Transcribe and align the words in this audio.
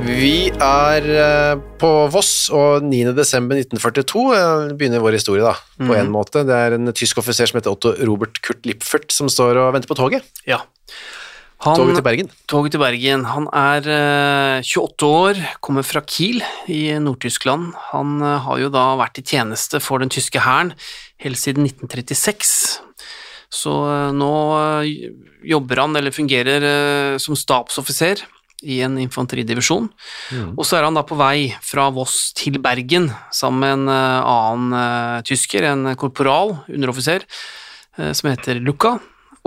Vi 0.00 0.48
er 0.48 1.06
eh, 1.12 1.60
på 1.80 1.88
Voss, 2.12 2.48
og 2.56 2.84
9. 2.86 3.12
desember 3.16 3.58
1942 3.60 4.22
eh, 4.36 4.72
begynner 4.78 5.02
vår 5.04 5.18
historie, 5.18 5.44
da, 5.44 5.52
på 5.76 5.96
en 5.96 6.08
måte. 6.12 6.42
Det 6.48 6.56
er 6.56 6.76
en 6.76 6.92
tysk 6.96 7.20
offiser 7.20 7.50
som 7.50 7.58
heter 7.58 7.74
Otto 7.74 7.92
Robert 8.08 8.40
Kurt 8.44 8.64
Lipfert 8.68 9.12
som 9.12 9.28
står 9.28 9.60
og 9.60 9.74
venter 9.76 9.90
på 9.90 9.98
toget. 9.98 10.24
Ja. 10.48 10.62
Han, 11.66 11.76
Toget 11.76 11.98
til 11.98 12.06
Bergen. 12.06 12.30
Toget 12.48 12.72
til 12.72 12.80
Bergen. 12.80 13.26
Han 13.28 13.50
er 13.52 13.84
eh, 13.92 14.64
28 14.64 15.10
år, 15.10 15.42
kommer 15.60 15.84
fra 15.84 16.00
Kiel 16.08 16.40
i 16.72 16.86
Nord-Tyskland. 16.96 17.74
Han 17.90 18.16
eh, 18.24 18.38
har 18.46 18.62
jo 18.62 18.72
da 18.72 18.86
vært 19.02 19.20
i 19.20 19.26
tjeneste 19.26 19.82
for 19.84 20.00
den 20.00 20.12
tyske 20.12 20.40
hæren 20.40 20.72
helt 21.20 21.40
siden 21.40 21.68
1936. 21.68 22.80
Så 23.52 23.76
eh, 23.92 24.10
nå 24.16 24.34
eh, 24.56 24.90
jobber 25.52 25.84
han, 25.84 26.00
eller 26.00 26.16
fungerer, 26.16 26.64
eh, 26.64 27.16
som 27.20 27.36
stabsoffiser 27.36 28.24
i 28.62 28.80
en 28.84 28.98
infanteridivisjon. 29.00 29.88
Og 30.56 30.66
så 30.66 30.78
er 30.78 30.86
han 30.86 30.96
da 30.96 31.04
på 31.06 31.18
vei 31.18 31.50
fra 31.64 31.88
Voss 31.94 32.30
til 32.36 32.60
Bergen 32.62 33.08
sammen 33.34 33.60
med 33.60 33.76
en 33.76 33.94
eh, 33.94 34.30
annen 34.34 34.76
eh, 34.80 35.22
tysker, 35.30 35.66
en 35.70 35.94
korporal, 36.00 36.58
underoffiser, 36.68 37.24
eh, 37.98 38.12
som 38.16 38.30
heter 38.32 38.60
Luca. 38.64 38.98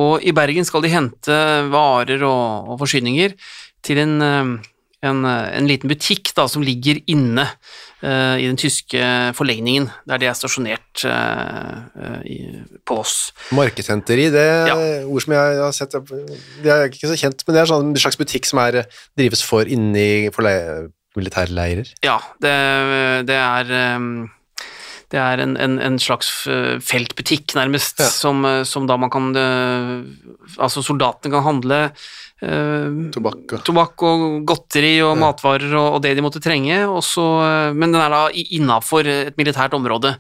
Og 0.02 0.26
i 0.26 0.34
Bergen 0.34 0.66
skal 0.66 0.86
de 0.86 0.94
hente 0.94 1.40
varer 1.70 2.26
og, 2.26 2.74
og 2.74 2.80
forsyninger 2.82 3.36
til 3.86 4.00
en, 4.02 4.16
en, 5.04 5.24
eh, 5.28 5.58
en 5.58 5.68
liten 5.70 5.92
butikk 5.92 6.32
da, 6.38 6.48
som 6.52 6.64
ligger 6.66 7.00
inne 7.12 7.46
uh, 8.04 8.36
i 8.40 8.46
den 8.48 8.60
tyske 8.60 9.00
forlegningen, 9.38 9.90
der 10.10 10.22
de 10.22 10.28
er 10.30 10.38
stasjonert 10.38 11.04
eh, 11.08 12.20
i, 12.28 12.38
på 12.88 12.98
Voss. 13.00 13.32
Markedshenteri, 13.56 14.30
det 14.34 14.44
er 14.44 14.72
Ja. 14.72 14.78
ord 15.08 15.24
som 15.26 15.36
jeg 15.36 15.60
har 15.62 15.76
sett 15.76 15.96
Det 15.96 16.72
er 16.72 16.88
ikke 16.90 17.12
så 17.12 17.20
kjent, 17.20 17.44
men 17.48 17.56
det 17.56 17.62
er 17.64 17.72
sånn 17.72 17.92
en 17.92 18.04
slags 18.04 18.20
butikk 18.20 18.48
som 18.50 18.60
er, 18.64 18.84
drives 19.20 19.44
for 19.46 19.68
inni 19.68 20.30
militærleirer. 21.14 21.94
Ja, 22.04 22.18
det, 22.42 22.54
det 23.30 23.38
er 23.38 23.74
ehm, 23.78 24.14
det 25.14 25.22
er 25.22 25.44
en, 25.44 25.54
en, 25.62 25.78
en 25.92 26.00
slags 26.02 26.32
eh, 26.50 26.80
feltbutikk, 26.82 27.54
nærmest, 27.60 28.02
Ja. 28.02 28.10
som, 28.10 28.42
eh, 28.50 28.64
som 28.66 28.88
da 28.90 28.98
man 28.98 29.12
kan 29.14 29.30
eh, 29.38 30.02
Altså, 30.58 30.82
soldatene 30.86 31.30
kan 31.34 31.46
handle 31.46 31.78
eh, 32.44 32.96
Tobakk 33.14 33.54
og 33.56 33.62
tobakk 33.68 34.04
og 34.10 34.24
godteri 34.50 34.96
og 35.06 35.14
matvarer 35.22 35.72
og, 35.78 36.00
og 36.00 36.02
det 36.04 36.16
de 36.18 36.24
måtte 36.26 36.42
trenge, 36.44 36.82
og 36.90 37.00
så, 37.06 37.24
men 37.78 37.94
den 37.94 38.02
er 38.02 38.12
da 38.12 38.24
innafor 38.34 39.08
et 39.10 39.38
militært 39.40 39.74
område, 39.78 40.16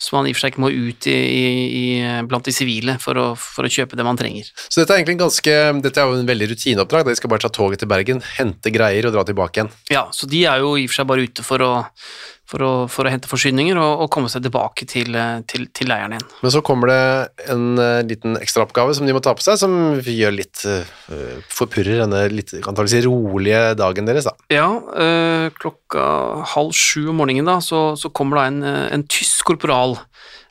så 0.00 0.16
man 0.16 0.26
i 0.28 0.32
og 0.32 0.36
for 0.38 0.44
seg 0.46 0.54
ikke 0.54 0.62
må 0.64 0.70
ut 0.72 1.06
i, 1.10 1.16
i, 1.16 1.44
i, 1.80 1.84
blant 2.28 2.46
de 2.48 2.54
sivile 2.54 2.96
for 3.02 3.18
å, 3.20 3.26
for 3.40 3.66
å 3.68 3.72
kjøpe 3.72 3.96
det 3.98 4.06
man 4.06 4.18
trenger. 4.20 4.48
Så 4.68 4.80
dette 4.82 4.92
er 4.94 5.00
egentlig 5.02 5.16
en 5.18 5.24
ganske 5.26 5.56
Dette 5.86 6.02
er 6.02 6.08
jo 6.10 6.18
en 6.20 6.28
veldig 6.28 6.48
rutineoppdrag. 6.52 7.06
De 7.10 7.16
skal 7.18 7.32
bare 7.32 7.44
ta 7.46 7.52
toget 7.52 7.80
til 7.82 7.90
Bergen, 7.92 8.22
hente 8.38 8.72
greier 8.74 9.08
og 9.08 9.14
dra 9.16 9.24
tilbake 9.28 9.60
igjen. 9.60 9.72
Ja, 9.92 10.06
så 10.16 10.28
de 10.30 10.42
er 10.48 10.64
jo 10.64 10.74
i 10.76 10.84
og 10.86 10.92
for 10.92 11.00
seg 11.02 11.08
bare 11.12 11.24
ute 11.28 11.44
for 11.46 11.64
å, 11.64 11.70
for 12.46 12.62
å, 12.62 12.70
for 12.90 13.06
å 13.06 13.10
hente 13.10 13.30
forsyninger 13.30 13.78
og, 13.80 14.04
og 14.04 14.10
komme 14.14 14.30
seg 14.30 14.44
tilbake 14.46 14.86
til, 14.88 15.16
eh, 15.18 15.40
til, 15.50 15.66
til 15.74 15.90
leiren 15.90 16.14
igjen. 16.14 16.26
Men 16.44 16.54
så 16.54 16.62
kommer 16.66 16.92
det 16.92 17.00
en 17.50 17.66
uh, 17.80 18.02
liten 18.06 18.38
ekstraoppgave 18.38 18.94
som 18.96 19.08
de 19.08 19.16
må 19.16 19.22
ta 19.24 19.34
på 19.36 19.42
seg, 19.42 19.58
som 19.58 19.98
gjør 19.98 20.36
litt 20.36 20.62
uh, 20.70 20.86
forpurrer 21.50 22.04
denne 22.04 22.22
litt 22.30 22.54
si, 22.54 23.02
rolige 23.06 23.62
dagen 23.78 24.06
deres, 24.06 24.28
da. 24.30 24.36
Ja, 24.54 24.68
uh, 24.78 25.48
klokka 25.58 26.06
halv 26.54 26.74
sju 26.76 27.08
om 27.10 27.18
morgenen 27.18 27.50
da, 27.50 27.58
så, 27.64 27.88
så 27.98 28.12
kommer 28.14 28.40
da 28.40 28.48
en, 28.52 28.62
en 28.94 29.06
tysk 29.10 29.50
korporal 29.52 29.98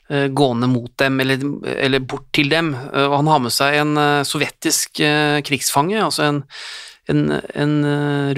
gående 0.06 0.68
mot 0.70 0.92
dem, 1.02 1.16
eller, 1.18 1.40
eller 1.82 2.04
bort 2.06 2.28
til 2.36 2.46
dem, 2.52 2.68
og 2.78 3.14
han 3.16 3.26
har 3.26 3.40
med 3.42 3.50
seg 3.50 3.74
en 3.80 3.98
sovjetisk 4.22 5.00
krigsfange, 5.48 5.96
altså 5.98 6.28
en, 6.28 6.38
en, 7.10 7.24
en 7.58 7.74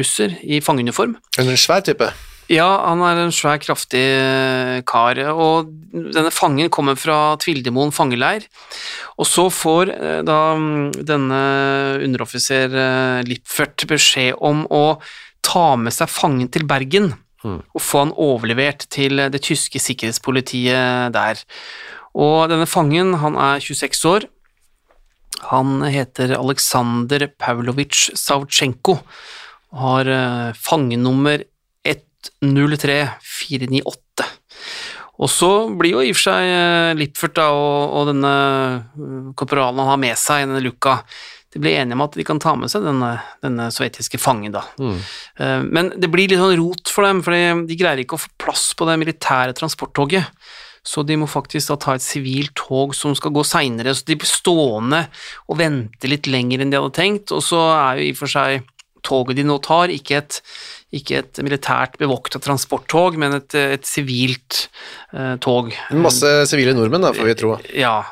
russer 0.00 0.38
i 0.48 0.62
fangeuniform. 0.64 1.18
En 1.36 1.52
svær 1.60 1.84
type. 1.84 2.08
Ja, 2.48 2.66
han 2.88 3.03
er 3.04 3.19
en 3.20 3.32
svær, 3.34 3.59
kraftig 3.60 4.00
øh, 4.00 4.78
kar, 4.88 5.19
og 5.36 5.69
denne 5.92 6.31
fangen 6.32 6.70
kommer 6.72 6.97
fra 6.97 7.36
Tvildemoen 7.42 7.92
fangeleir, 7.92 8.47
og 9.20 9.28
så 9.28 9.50
får 9.53 9.92
øh, 9.92 10.20
da 10.25 10.38
mm, 10.56 11.04
denne 11.10 11.41
underoffiser 12.06 12.72
Lipfert 13.28 13.84
beskjed 13.91 14.41
om 14.41 14.64
å 14.72 14.97
ta 15.44 15.75
med 15.76 15.92
seg 15.92 16.09
fangen 16.09 16.48
til 16.53 16.64
Bergen 16.69 17.12
og 17.47 17.82
få 17.84 18.00
han 18.03 18.14
overlevert 18.19 18.88
til 18.91 19.20
det 19.30 19.41
tyske 19.47 19.78
sikkerhetspolitiet 19.78 21.12
der. 21.15 21.38
Og 22.19 22.48
denne 22.50 22.66
fangen, 22.66 23.12
han 23.22 23.36
er 23.38 23.62
26 23.62 24.09
år. 24.10 24.26
Han 25.53 25.84
heter 25.86 26.34
Aleksandr 26.34 27.28
Pavlovitsj 27.38 28.16
Savtsjenko 28.19 28.97
og 28.98 29.78
har 29.84 30.10
fangenummer 30.59 30.59
fangenummer 30.59 31.47
103498. 32.44 34.28
Og 35.18 35.30
så 35.32 35.50
blir 35.74 35.96
jo 35.96 36.04
i 36.04 36.12
og 36.12 36.18
for 36.18 36.28
seg 36.28 36.98
Lippfurt 36.98 37.34
da, 37.38 37.48
og, 37.50 37.96
og 37.98 38.12
denne 38.12 38.30
eh, 38.30 39.32
korporalen 39.38 39.82
han 39.82 39.90
har 39.90 40.00
med 40.04 40.20
seg, 40.20 40.46
denne 40.46 40.62
Luka, 40.62 41.00
de 41.54 41.62
blir 41.64 41.78
enige 41.80 41.96
om 41.96 42.04
at 42.04 42.14
de 42.18 42.26
kan 42.28 42.40
ta 42.42 42.52
med 42.60 42.70
seg 42.70 42.84
denne, 42.84 43.10
denne 43.42 43.70
sovjetiske 43.74 44.20
fangen. 44.20 44.52
da. 44.52 44.66
Mm. 44.76 44.98
Men 45.72 45.88
det 45.96 46.10
blir 46.12 46.28
litt 46.28 46.42
sånn 46.42 46.58
rot 46.60 46.92
for 46.92 47.08
dem, 47.08 47.22
for 47.24 47.32
de 47.32 47.78
greier 47.80 48.02
ikke 48.02 48.18
å 48.18 48.20
få 48.20 48.28
plass 48.44 48.66
på 48.76 48.84
det 48.84 48.98
militære 49.00 49.56
transporttoget. 49.56 50.28
Så 50.88 51.02
de 51.08 51.16
må 51.20 51.28
faktisk 51.28 51.72
da 51.72 51.76
ta 51.80 51.96
et 51.96 52.04
sivilt 52.04 52.54
tog 52.56 52.94
som 52.96 53.14
skal 53.16 53.32
gå 53.34 53.44
seinere, 53.46 53.94
så 53.96 54.06
de 54.08 54.16
blir 54.20 54.30
stående 54.30 55.02
og 55.48 55.58
vente 55.60 56.10
litt 56.10 56.28
lenger 56.30 56.62
enn 56.62 56.72
de 56.72 56.80
hadde 56.80 56.96
tenkt, 56.96 57.32
og 57.34 57.42
så 57.44 57.60
er 57.74 57.98
jo 57.98 58.06
i 58.06 58.12
og 58.14 58.20
for 58.22 58.32
seg 58.32 58.68
toget 59.08 59.38
de 59.41 59.46
nå 59.48 59.56
tar, 59.64 59.91
ikke 59.94 60.20
et, 60.20 60.41
ikke 60.94 61.22
et 61.22 61.41
militært 61.44 61.96
bevokta 62.00 62.41
transporttog, 62.44 63.16
men 63.20 63.41
et, 63.41 63.56
et 63.78 63.88
sivilt 63.88 64.66
uh, 65.14 65.34
tog. 65.42 65.72
Masse 65.96 66.34
sivile 66.52 66.76
nordmenn, 66.76 67.08
da, 67.08 67.14
får 67.16 67.32
vi 67.32 67.38
tro. 67.41 67.56
Ja, 67.76 68.02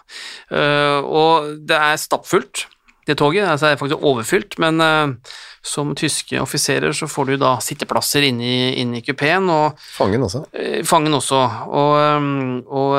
Uh, 0.46 1.02
og 1.02 1.46
det 1.66 1.74
er 1.74 1.96
stappfullt, 1.98 2.68
det 3.08 3.16
toget. 3.18 3.42
Altså 3.50 3.66
det 3.66 3.72
er 3.74 3.80
faktisk 3.80 4.04
overfylt, 4.06 4.54
men 4.62 4.78
uh, 4.78 5.34
som 5.66 5.90
tyske 5.98 6.38
offiserer 6.38 6.94
så 6.94 7.08
får 7.10 7.32
du 7.32 7.34
da 7.42 7.56
sitteplasser 7.64 8.28
inne 8.28 8.46
i, 8.46 8.60
inne 8.84 9.00
i 9.00 9.02
kupeen, 9.02 9.48
og 9.50 9.74
Fangen 9.96 10.22
også. 10.22 10.44
fangen 10.86 11.18
også, 11.18 11.40
og, 11.66 12.70
og 12.70 12.94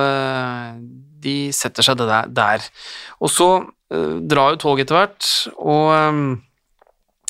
de 1.24 1.38
setter 1.56 1.88
seg 1.88 2.02
det 2.02 2.10
der. 2.12 2.28
der. 2.36 2.68
Og 3.24 3.32
så 3.32 3.48
drar 3.88 4.58
jo 4.58 4.60
toget 4.66 4.90
etter 4.90 5.00
hvert, 5.00 5.32
og 5.64 6.44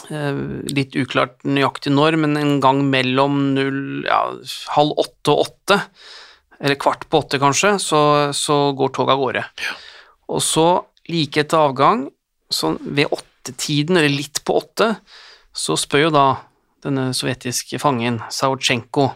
litt 0.08 0.96
uklart 0.96 1.42
nøyaktig 1.48 1.92
når, 1.92 2.18
men 2.22 2.38
en 2.40 2.58
gang 2.64 2.84
mellom 2.92 3.40
null, 3.56 4.06
ja, 4.06 4.22
halv 4.76 4.94
åtte 5.04 5.34
og 5.34 5.48
åtte, 5.48 5.80
eller 6.62 6.80
kvart 6.80 7.08
på 7.10 7.22
åtte 7.22 7.40
kanskje, 7.42 7.76
så, 7.82 8.02
så 8.34 8.72
går 8.78 8.94
toget 8.96 9.14
av 9.16 9.22
gårde. 9.22 9.44
Og 10.34 10.44
så, 10.44 10.68
like 11.12 11.44
etter 11.44 11.60
avgang, 11.60 12.08
sånn 12.50 12.80
ved 12.82 13.12
åttetiden, 13.14 14.00
eller 14.00 14.14
litt 14.14 14.42
på 14.48 14.58
åtte, 14.62 14.94
så 15.58 15.78
spør 15.80 16.08
jo 16.08 16.14
da 16.16 16.28
denne 16.86 17.10
sovjetiske 17.18 17.80
fangen, 17.82 18.22
Sautsjenko, 18.32 19.10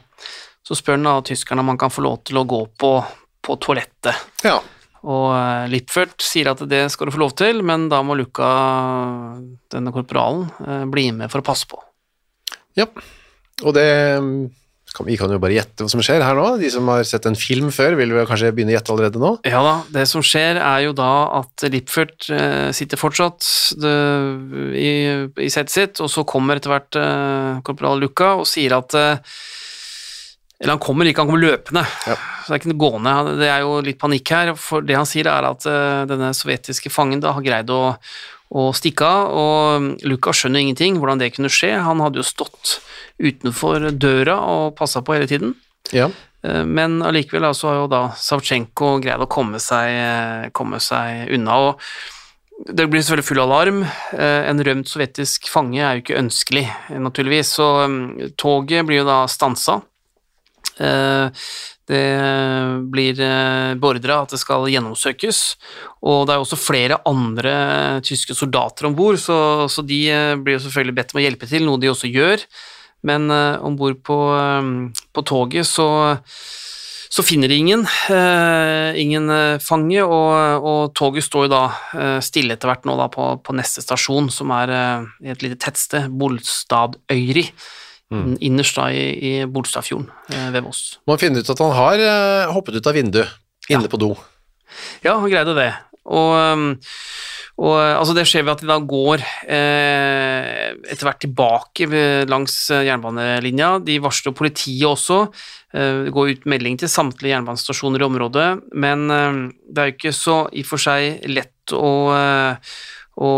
så 0.65 0.77
spør 0.77 0.97
han 0.97 1.07
da 1.07 1.15
tyskerne 1.25 1.63
om 1.63 1.71
han 1.71 1.79
kan 1.81 1.93
få 1.93 2.03
lov 2.05 2.21
til 2.27 2.41
å 2.41 2.47
gå 2.49 2.61
på, 2.79 2.93
på 3.41 3.57
toalettet. 3.61 4.17
Ja. 4.45 4.59
Og 5.01 5.27
eh, 5.33 6.15
sier 6.21 6.51
at 6.51 6.62
det 6.69 6.86
skal 6.94 7.09
du 7.09 7.15
få 7.15 7.24
lov 7.24 7.36
til, 7.39 7.63
men 7.65 7.88
da 7.89 8.03
må 8.06 8.18
Luca, 8.19 8.51
denne 9.74 9.94
korporalen, 9.95 10.50
eh, 10.68 10.83
bli 10.92 11.09
med 11.15 11.31
for 11.33 11.42
å 11.42 11.48
passe 11.48 11.69
på. 11.69 11.81
Ja, 12.77 12.86
og 13.65 13.74
det 13.75 13.88
kan, 14.95 15.07
Vi 15.07 15.15
kan 15.19 15.31
jo 15.31 15.39
bare 15.39 15.56
gjette 15.56 15.86
hva 15.86 15.92
som 15.92 16.03
skjer 16.03 16.24
her 16.24 16.36
nå. 16.36 16.45
De 16.59 16.69
som 16.71 16.88
har 16.92 17.06
sett 17.07 17.25
en 17.30 17.38
film 17.39 17.69
før, 17.74 17.95
vil 18.00 18.13
vel 18.15 18.27
kanskje 18.27 18.51
begynne 18.56 18.74
å 18.74 18.77
gjette 18.77 18.94
allerede 18.94 19.21
nå? 19.21 19.31
Ja 19.48 19.62
da, 19.63 19.75
det 19.94 20.06
som 20.12 20.24
skjer 20.25 20.59
er 20.59 20.83
jo 20.86 20.95
da 20.98 21.12
at 21.39 21.65
Lipfert 21.71 22.27
eh, 22.33 22.69
sitter 22.75 23.00
fortsatt 23.00 23.48
det, 23.81 23.95
i, 24.75 24.92
i 25.48 25.51
sitt, 25.51 26.01
og 26.03 26.12
så 26.12 26.25
kommer 26.27 26.59
etter 26.59 26.74
hvert 26.74 27.00
eh, 27.00 27.62
korporal 27.68 28.03
Luca 28.03 28.33
og 28.42 28.45
sier 28.50 28.75
at 28.77 28.98
eh, 29.00 29.39
Eller 30.62 30.75
han 30.75 30.83
kommer 30.83 31.07
ikke, 31.09 31.24
han 31.24 31.31
kommer 31.31 31.42
løpende. 31.48 31.86
Ja. 32.06 32.19
Så 32.51 32.57
det 32.57 32.57
er 32.57 32.63
ikke 32.65 32.71
noe 32.74 32.81
gående. 32.83 33.36
Det 33.39 33.48
er 33.48 33.62
jo 33.63 33.75
litt 33.80 34.00
panikk 34.01 34.31
her, 34.36 34.50
for 34.59 34.83
det 34.83 34.98
han 35.00 35.07
sier 35.07 35.30
er 35.31 35.45
at 35.48 35.63
eh, 35.71 36.01
denne 36.09 36.33
sovjetiske 36.36 36.92
fangen 36.92 37.21
da 37.24 37.31
har 37.31 37.45
greid 37.45 37.69
å, 37.71 37.95
å 38.51 38.65
stikke 38.75 39.07
av, 39.07 39.30
og 39.31 40.03
Lukas 40.03 40.42
skjønner 40.42 40.59
ingenting 40.59 40.98
hvordan 41.00 41.21
det 41.21 41.30
kunne 41.38 41.48
skje. 41.48 41.77
Han 41.80 42.03
hadde 42.03 42.19
jo 42.19 42.27
stått 42.27 42.81
utenfor 43.24 43.88
døra 43.95 44.36
og 44.44 44.75
passa 44.75 45.00
på 45.00 45.15
hele 45.15 45.30
tiden. 45.31 45.53
Ja. 45.95 46.09
Eh, 46.44 46.65
Men 46.68 47.00
allikevel 47.07 47.48
altså, 47.48 47.69
har 47.71 47.80
jo 47.86 47.92
da 47.94 48.01
Savchenko 48.19 48.98
greid 49.00 49.24
å 49.24 49.31
komme 49.31 49.63
seg, 49.63 50.51
komme 50.51 50.83
seg 50.83 51.31
unna. 51.31 51.56
og 51.69 52.68
Det 52.68 52.89
blir 52.92 53.00
selvfølgelig 53.00 53.30
full 53.31 53.45
alarm. 53.45 53.83
Eh, 54.12 54.50
En 54.51 54.59
rømt 54.59 54.92
sovjetisk 54.92 55.48
fange 55.48 55.80
er 55.80 55.95
jo 55.95 56.03
ikke 56.03 56.19
ønskelig, 56.19 56.68
naturligvis, 57.00 57.56
så 57.56 57.71
mm, 57.88 58.36
toget 58.36 58.83
blir 58.92 59.06
jo 59.06 59.07
da 59.07 59.21
stansa. 59.31 59.80
Det 61.91 62.01
blir 62.91 63.19
eh, 63.19 63.73
beordra 63.79 64.21
at 64.23 64.31
det 64.31 64.39
skal 64.39 64.69
gjennomsøkes, 64.71 65.39
og 66.07 66.27
det 66.27 66.35
er 66.35 66.43
også 66.43 66.59
flere 66.59 67.01
andre 67.09 67.55
tyske 68.05 68.35
soldater 68.38 68.88
om 68.88 68.95
bord, 68.95 69.19
så, 69.19 69.67
så 69.71 69.83
de 69.83 70.05
eh, 70.11 70.38
blir 70.39 70.61
selvfølgelig 70.61 70.97
bedt 71.01 71.11
om 71.15 71.19
å 71.19 71.25
hjelpe 71.25 71.49
til, 71.51 71.67
noe 71.67 71.81
de 71.81 71.91
også 71.91 72.11
gjør. 72.11 72.45
Men 73.01 73.31
uh, 73.33 73.57
om 73.65 73.73
bord 73.79 73.95
på, 74.05 74.15
på 75.09 75.21
toget 75.25 75.65
så, 75.65 75.88
så 77.09 77.23
finner 77.25 77.49
de 77.49 77.57
ingen, 77.57 77.81
uh, 78.13 78.93
ingen 78.93 79.25
fange, 79.57 80.03
og, 80.05 80.61
og 80.61 80.93
toget 80.93 81.25
står 81.25 81.47
jo 81.47 81.51
da 81.55 81.63
uh, 81.97 82.19
stille 82.21 82.53
etter 82.53 82.69
hvert 82.69 82.85
nå 82.85 82.93
da 82.99 83.09
på, 83.09 83.31
på 83.41 83.57
neste 83.57 83.81
stasjon, 83.81 84.29
som 84.29 84.53
er 84.53 84.75
uh, 84.75 85.09
i 85.25 85.33
et 85.33 85.41
lite 85.41 85.57
tettsted, 85.65 86.13
Bolstadøyri, 86.13 87.47
innerst 88.43 88.75
da 88.77 88.89
i, 88.91 89.05
i 89.15 89.31
Bolstadfjorden 89.47 90.09
eh, 90.33 90.49
ved 90.51 90.65
Voss. 90.67 90.99
Man 91.07 91.17
finner 91.21 91.39
ut 91.43 91.49
at 91.53 91.63
han 91.63 91.71
har 91.77 92.01
eh, 92.03 92.51
hoppet 92.51 92.75
ut 92.79 92.87
av 92.91 92.97
vinduet 92.97 93.31
inne 93.71 93.85
Ja. 93.87 93.91
på 93.91 93.99
do. 94.01 94.13
Ja, 95.03 95.17
han 95.19 95.29
greide 95.31 95.55
det. 95.55 95.69
Og, 96.11 96.31
um, 96.33 96.63
og 97.61 97.75
altså 97.77 98.15
det 98.17 98.23
skjer 98.27 98.43
ved 98.47 98.55
at 98.55 98.61
de 98.63 98.69
da 98.71 98.77
går 98.81 99.21
eh, 99.21 100.71
etter 100.91 101.05
hvert 101.07 101.19
tilbake 101.23 101.87
langs 102.31 102.55
eh, 102.73 102.85
jernbanelinja. 102.87 103.75
De 103.85 103.99
varsler 104.03 104.33
politiet 104.35 104.87
også. 104.89 105.19
Eh, 105.75 106.07
det 106.07 106.13
går 106.15 106.33
ut 106.33 106.47
melding 106.51 106.79
til 106.81 106.89
samtlige 106.91 107.35
jernbanestasjoner 107.35 108.01
i 108.01 108.07
området, 108.07 108.47
men 108.73 109.05
eh, 109.13 109.39
det 109.69 109.83
er 109.83 109.91
jo 109.91 109.95
ikke 109.97 110.15
så 110.17 110.37
i 110.51 110.63
og 110.65 110.71
for 110.71 110.81
seg 110.87 111.21
lett 111.31 111.75
å, 111.77 111.93
eh, 112.17 112.73
å, 113.21 113.31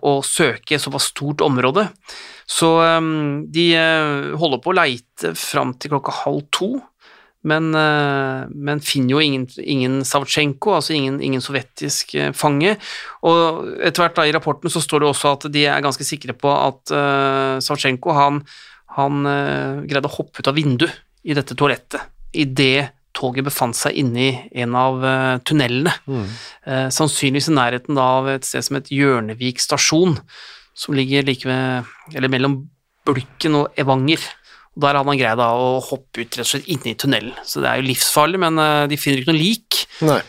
å 0.00 0.16
søke 0.26 0.80
såpass 0.80 1.10
stort 1.12 1.44
område. 1.46 1.88
Så 2.48 2.74
eh, 2.84 3.00
de 3.54 3.66
eh, 3.76 4.36
holder 4.40 4.62
på 4.64 4.72
å 4.72 4.78
leite 4.78 5.34
fram 5.38 5.74
til 5.76 5.96
klokka 5.96 6.22
halv 6.24 6.46
to 6.54 6.76
men, 7.46 7.70
eh, 7.74 8.48
men 8.50 8.80
finner 8.82 9.14
jo 9.14 9.22
ingen, 9.22 9.46
ingen 9.62 10.00
Savtsjenko, 10.06 10.74
altså 10.78 10.96
ingen, 10.96 11.20
ingen 11.22 11.42
sovjetisk 11.44 12.16
eh, 12.18 12.32
fange. 12.36 12.74
Og 13.28 13.70
etter 13.78 14.04
hvert 14.04 14.18
da 14.18 14.26
i 14.26 14.34
rapporten 14.34 14.72
så 14.72 14.82
står 14.82 15.04
det 15.04 15.10
også 15.12 15.34
at 15.36 15.48
de 15.54 15.64
er 15.70 15.84
ganske 15.84 16.06
sikre 16.06 16.34
på 16.36 16.50
at 16.52 16.94
uh, 16.94 17.56
Savtsjenko 17.62 18.14
han, 18.16 18.42
han 18.98 19.24
uh, 19.26 19.86
greide 19.86 20.10
å 20.10 20.16
hoppe 20.18 20.42
ut 20.42 20.50
av 20.50 20.58
vinduet 20.58 20.98
i 21.28 21.36
dette 21.36 21.56
toalettet 21.58 22.10
idet 22.38 22.90
toget 23.18 23.46
befant 23.46 23.76
seg 23.76 23.96
inni 23.98 24.30
en 24.62 24.76
av 24.78 25.02
uh, 25.02 25.38
tunnelene. 25.46 25.94
Eh, 26.68 26.86
sannsynligvis 26.94 27.50
i 27.50 27.56
nærheten 27.56 27.98
da 27.98 28.04
av 28.20 28.28
et 28.30 28.46
sted 28.46 28.66
som 28.66 28.78
het 28.78 28.92
Hjørnevik 28.94 29.62
stasjon, 29.62 30.18
som 30.78 30.94
ligger 30.94 31.24
like 31.26 31.48
ved, 31.48 31.88
eller 32.14 32.30
mellom 32.30 32.60
Bulken 33.08 33.56
og 33.58 33.78
Evanger. 33.80 34.22
Og 34.76 34.82
Der 34.84 34.94
hadde 34.94 35.10
han 35.10 35.18
greid 35.18 35.40
å 35.42 35.80
hoppe 35.82 36.22
ut 36.22 36.36
rett 36.38 36.44
og 36.44 36.50
slett 36.52 36.68
inne 36.70 36.92
i 36.92 36.98
tunnelen, 36.98 37.32
så 37.42 37.64
det 37.64 37.70
er 37.72 37.80
jo 37.80 37.88
livsfarlig, 37.88 38.38
men 38.44 38.60
eh, 38.62 38.84
de 38.92 38.98
finner 39.00 39.24
ikke 39.24 39.32
noe 39.32 39.40
lik, 39.40 39.80
Nei. 40.06 40.20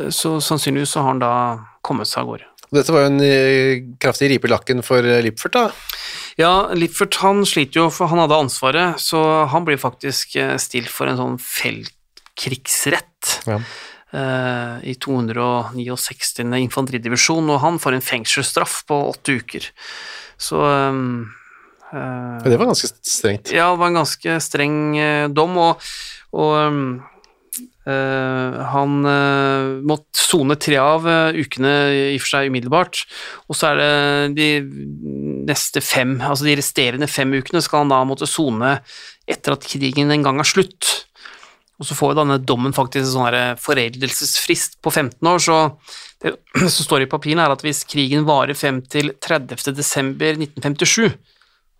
eh, 0.00 0.08
så 0.10 0.32
sannsynligvis 0.42 0.96
så 0.96 1.04
har 1.04 1.12
han 1.12 1.20
da 1.22 1.30
kommet 1.86 2.10
seg 2.10 2.24
av 2.24 2.32
gårde. 2.32 2.48
Dette 2.72 2.94
var 2.94 3.04
jo 3.04 3.10
en 3.12 3.22
eh, 3.22 3.84
kraftig 4.02 4.32
ripe 4.32 4.48
i 4.48 4.50
lakken 4.50 4.82
for 4.82 5.06
Lipfert, 5.22 5.54
da. 5.54 5.68
Ja, 6.40 6.50
Lipfert 6.74 7.20
han 7.22 7.44
sliter 7.46 7.84
jo, 7.84 7.86
for 7.94 8.10
han 8.10 8.24
hadde 8.24 8.40
ansvaret, 8.42 8.98
så 9.04 9.20
han 9.52 9.68
blir 9.68 9.78
faktisk 9.78 10.34
stilt 10.64 10.90
for 10.90 11.12
en 11.12 11.20
sånn 11.20 11.38
feltkrigsrett 11.38 13.36
Ja. 13.46 13.60
Eh, 14.12 14.80
i 14.92 14.96
269. 15.00 16.48
infanteridivisjon, 16.62 17.50
og 17.52 17.62
han 17.64 17.80
får 17.82 17.98
en 17.98 18.04
fengselsstraff 18.04 18.82
på 18.88 18.98
åtte 19.12 19.38
uker. 19.40 19.70
Så 20.40 20.58
um, 20.58 21.30
eh, 21.92 22.42
Det 22.44 22.58
var 22.58 22.72
ganske 22.72 22.92
strengt. 23.00 23.54
Ja, 23.54 23.70
det 23.72 23.80
var 23.82 23.92
en 23.92 24.02
ganske 24.02 24.36
streng 24.42 24.76
eh, 24.98 25.28
dom, 25.32 25.56
og, 25.60 25.92
og 26.34 26.52
um, 26.66 26.82
eh, 27.86 28.60
han 28.72 28.98
uh, 29.06 29.78
måtte 29.86 30.22
sone 30.22 30.58
tre 30.60 30.80
av 30.82 31.06
ukene 31.36 31.72
i 31.92 32.16
og 32.16 32.24
for 32.24 32.34
seg 32.34 32.52
umiddelbart, 32.52 33.04
og 33.48 33.58
så 33.58 33.72
er 33.72 33.80
det 33.82 34.36
de 34.38 34.50
neste 35.48 35.82
fem, 35.84 36.18
altså 36.22 36.46
de 36.46 36.58
resterende 36.60 37.10
fem 37.10 37.32
ukene 37.34 37.62
skal 37.64 37.84
han 37.84 37.92
da 37.92 38.02
måtte 38.06 38.30
sone 38.30 38.76
etter 39.30 39.54
at 39.54 39.66
krigen 39.66 40.10
en 40.10 40.24
gang 40.26 40.40
er 40.42 40.48
slutt. 40.48 41.06
Og 41.82 41.86
så 41.88 41.96
får 41.98 42.12
jo 42.12 42.18
denne 42.20 42.38
dommen 42.38 42.74
faktisk 42.76 43.02
en 43.02 43.10
sånn 43.10 43.58
foreldelsesfrist 43.58 44.78
på 44.84 44.92
15 44.92 45.26
år, 45.26 45.42
så 45.42 45.56
det 46.22 46.36
som 46.70 46.86
står 46.86 47.04
i 47.04 47.10
papirene 47.10 47.42
er 47.42 47.54
at 47.54 47.64
hvis 47.66 47.82
krigen 47.90 48.22
varer 48.28 48.54
frem 48.54 48.78
til 48.86 49.10
30. 49.18 49.74
desember 49.74 50.38
1957, 50.38 51.10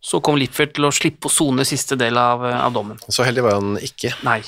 så 0.02 0.18
kom 0.18 0.40
Lippfert 0.40 0.74
til 0.74 0.88
å 0.88 0.90
slippe 0.90 1.30
å 1.30 1.32
sone 1.32 1.62
siste 1.68 1.94
del 1.94 2.18
av, 2.18 2.42
av 2.42 2.74
dommen. 2.74 2.98
Så 3.06 3.22
heldig 3.22 3.46
var 3.46 3.60
han 3.60 3.78
ikke. 3.78 4.10
Nei. 4.26 4.40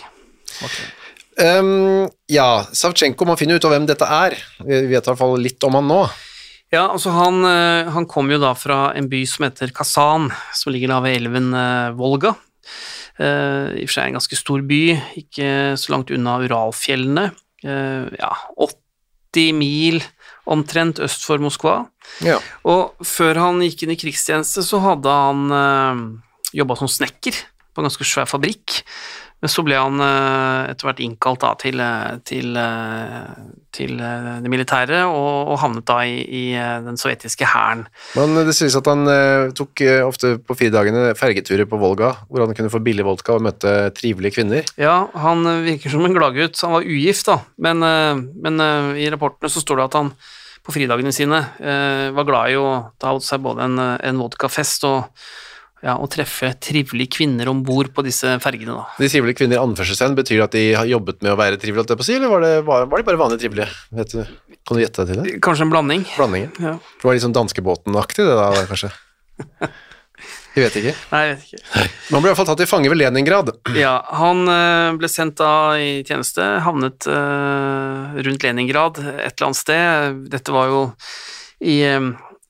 Okay. 0.67 0.91
Um, 1.39 2.09
ja, 2.31 2.65
Savchenko, 2.75 3.27
man 3.27 3.39
finner 3.39 3.59
ut 3.59 3.67
av 3.67 3.77
hvem 3.77 3.87
dette 3.87 4.09
er. 4.11 4.35
Vi 4.59 4.81
vet 4.91 4.99
i 4.99 5.11
hvert 5.13 5.21
fall 5.21 5.39
litt 5.39 5.63
om 5.67 5.79
han 5.79 5.87
nå. 5.87 6.01
Ja, 6.75 6.89
altså 6.89 7.13
han, 7.15 7.45
eh, 7.47 7.93
han 7.95 8.07
kom 8.11 8.33
jo 8.33 8.41
da 8.43 8.51
fra 8.59 8.89
en 8.99 9.07
by 9.07 9.21
som 9.31 9.47
heter 9.47 9.71
Kazan, 9.75 10.33
som 10.59 10.75
ligger 10.75 10.91
da 10.91 10.99
ved 11.05 11.21
elven 11.21 11.53
eh, 11.55 11.95
Volga. 11.95 12.35
Eh, 13.21 13.69
I 13.79 13.85
og 13.85 13.91
for 13.91 13.97
seg 13.97 14.11
en 14.11 14.19
ganske 14.19 14.39
stor 14.39 14.65
by, 14.67 14.83
ikke 15.21 15.49
så 15.79 15.95
langt 15.95 16.13
unna 16.15 16.39
Uralfjellene. 16.43 17.29
Eh, 17.65 18.09
ja, 18.19 18.33
80 18.59 19.55
mil 19.59 20.01
omtrent 20.51 21.01
øst 21.03 21.25
for 21.27 21.43
Moskva. 21.43 21.77
Ja. 22.25 22.41
Og 22.69 22.99
før 23.07 23.41
han 23.47 23.63
gikk 23.65 23.85
inn 23.85 23.95
i 23.95 23.99
krigstjeneste, 24.01 24.65
så 24.67 24.83
hadde 24.85 25.19
han 25.19 25.59
eh, 25.61 26.03
jobba 26.61 26.79
som 26.81 26.91
snekker 26.91 27.39
på 27.75 27.83
en 27.83 27.89
ganske 27.89 28.07
svær 28.07 28.31
fabrikk. 28.31 28.83
Men 29.45 29.53
så 29.53 29.61
ble 29.61 29.77
han 29.77 30.01
eh, 30.01 30.71
etter 30.73 30.89
hvert 30.89 31.01
innkalt 31.05 31.43
da, 31.43 31.51
til, 31.61 31.81
eh, 31.85 32.15
til, 32.25 32.55
eh, 32.57 33.43
til 33.77 33.99
det 34.01 34.49
militære, 34.49 35.03
og, 35.05 35.51
og 35.53 35.59
havnet 35.61 35.85
da 35.91 35.99
i, 36.09 36.23
i 36.25 36.45
den 36.87 36.97
sovjetiske 36.97 37.51
hæren. 37.53 37.83
Men 38.17 38.39
det 38.49 38.55
sies 38.57 38.79
at 38.79 38.89
han 38.89 39.05
tok 39.53 39.83
ofte 40.07 40.39
på 40.41 40.57
fridagene 40.57 41.13
fergeturer 41.19 41.69
på 41.69 41.77
Volga, 41.83 42.15
hvor 42.31 42.47
han 42.47 42.57
kunne 42.57 42.73
få 42.73 42.81
billig 42.87 43.05
vodka 43.05 43.37
og 43.37 43.45
møte 43.45 43.75
trivelige 43.99 44.39
kvinner. 44.39 44.65
Ja, 44.81 44.97
han 45.27 45.45
virker 45.67 45.93
som 45.93 46.09
en 46.09 46.17
gladgutt. 46.17 46.57
Han 46.65 46.79
var 46.79 46.89
ugift, 46.89 47.29
da, 47.29 47.43
men, 47.61 47.85
men 48.41 48.67
i 48.97 49.11
rapportene 49.13 49.53
så 49.53 49.61
står 49.61 49.83
det 49.83 49.89
at 49.91 50.01
han 50.01 50.15
på 50.65 50.73
fridagene 50.73 51.13
sine 51.13 51.43
var 52.17 52.25
glad 52.25 52.55
i 52.55 52.57
å 52.57 52.69
ta 52.97 53.13
seg 53.21 53.45
både 53.45 53.69
en, 53.69 53.81
en 54.01 54.23
vodkafest 54.25 54.89
og, 54.89 55.11
ja, 55.85 55.99
og 56.01 56.09
treffe 56.15 56.55
trivelige 56.65 57.13
kvinner 57.19 57.51
om 57.53 57.61
bord 57.67 57.91
på 57.95 58.05
disse 58.07 58.39
fergene. 58.43 58.79
da. 58.79 58.99
De 58.99 59.11
trivelige 59.13 59.43
kvinner 59.43 59.59
i 59.59 59.63
anførselstegn, 59.63 60.17
betyr 60.17 60.41
det 60.41 60.47
at 60.47 60.57
de 60.57 60.65
har 60.79 60.89
jobbet 60.89 61.21
med 61.25 61.35
å 61.35 61.39
være 61.39 61.61
trivelige, 61.61 61.99
si, 62.07 62.17
eller 62.17 62.33
var, 62.33 62.45
det, 62.47 62.53
var, 62.65 62.87
var 62.89 63.03
de 63.03 63.09
bare 63.11 63.21
vanlige 63.21 63.45
trivelige? 63.45 63.69
Vet 64.01 64.15
du, 64.17 64.23
kan 64.65 64.79
du 64.79 64.85
gjette 64.85 65.05
deg 65.05 65.11
til 65.13 65.21
det? 65.21 65.41
Kanskje 65.45 65.69
en 65.69 65.75
blanding. 65.75 66.07
Blandingen. 66.17 66.55
Ja. 66.57 66.79
Det 66.81 67.09
var 67.09 67.19
litt 67.19 67.27
sånn 67.27 67.37
danskebåten-aktig 67.37 68.25
det 68.25 68.39
da, 68.39 68.49
kanskje? 68.71 68.95
Vi 70.55 70.63
vet 70.63 70.77
ikke. 70.79 70.95
Nei, 71.11 71.21
jeg 71.27 71.35
vet 71.35 71.47
ikke. 71.49 71.85
Man 72.15 72.23
ble 72.23 72.29
i 72.29 72.31
hvert 72.31 72.39
fall 72.39 72.49
tatt 72.53 72.61
til 72.63 72.71
fange 72.71 72.91
ved 72.93 73.01
Leningrad. 73.01 73.51
Ja, 73.75 73.97
han 74.23 74.45
eh, 74.49 74.95
ble 75.01 75.11
sendt 75.11 75.41
da 75.41 75.75
i 75.83 76.05
tjeneste, 76.07 76.47
havnet 76.63 77.09
eh, 77.11 78.21
rundt 78.23 78.47
Leningrad 78.47 79.01
et 79.03 79.35
eller 79.35 79.49
annet 79.49 79.59
sted. 79.59 80.21
Dette 80.31 80.55
var 80.55 80.71
jo 80.71 80.85
i, 81.59 81.81
eh, 81.83 81.99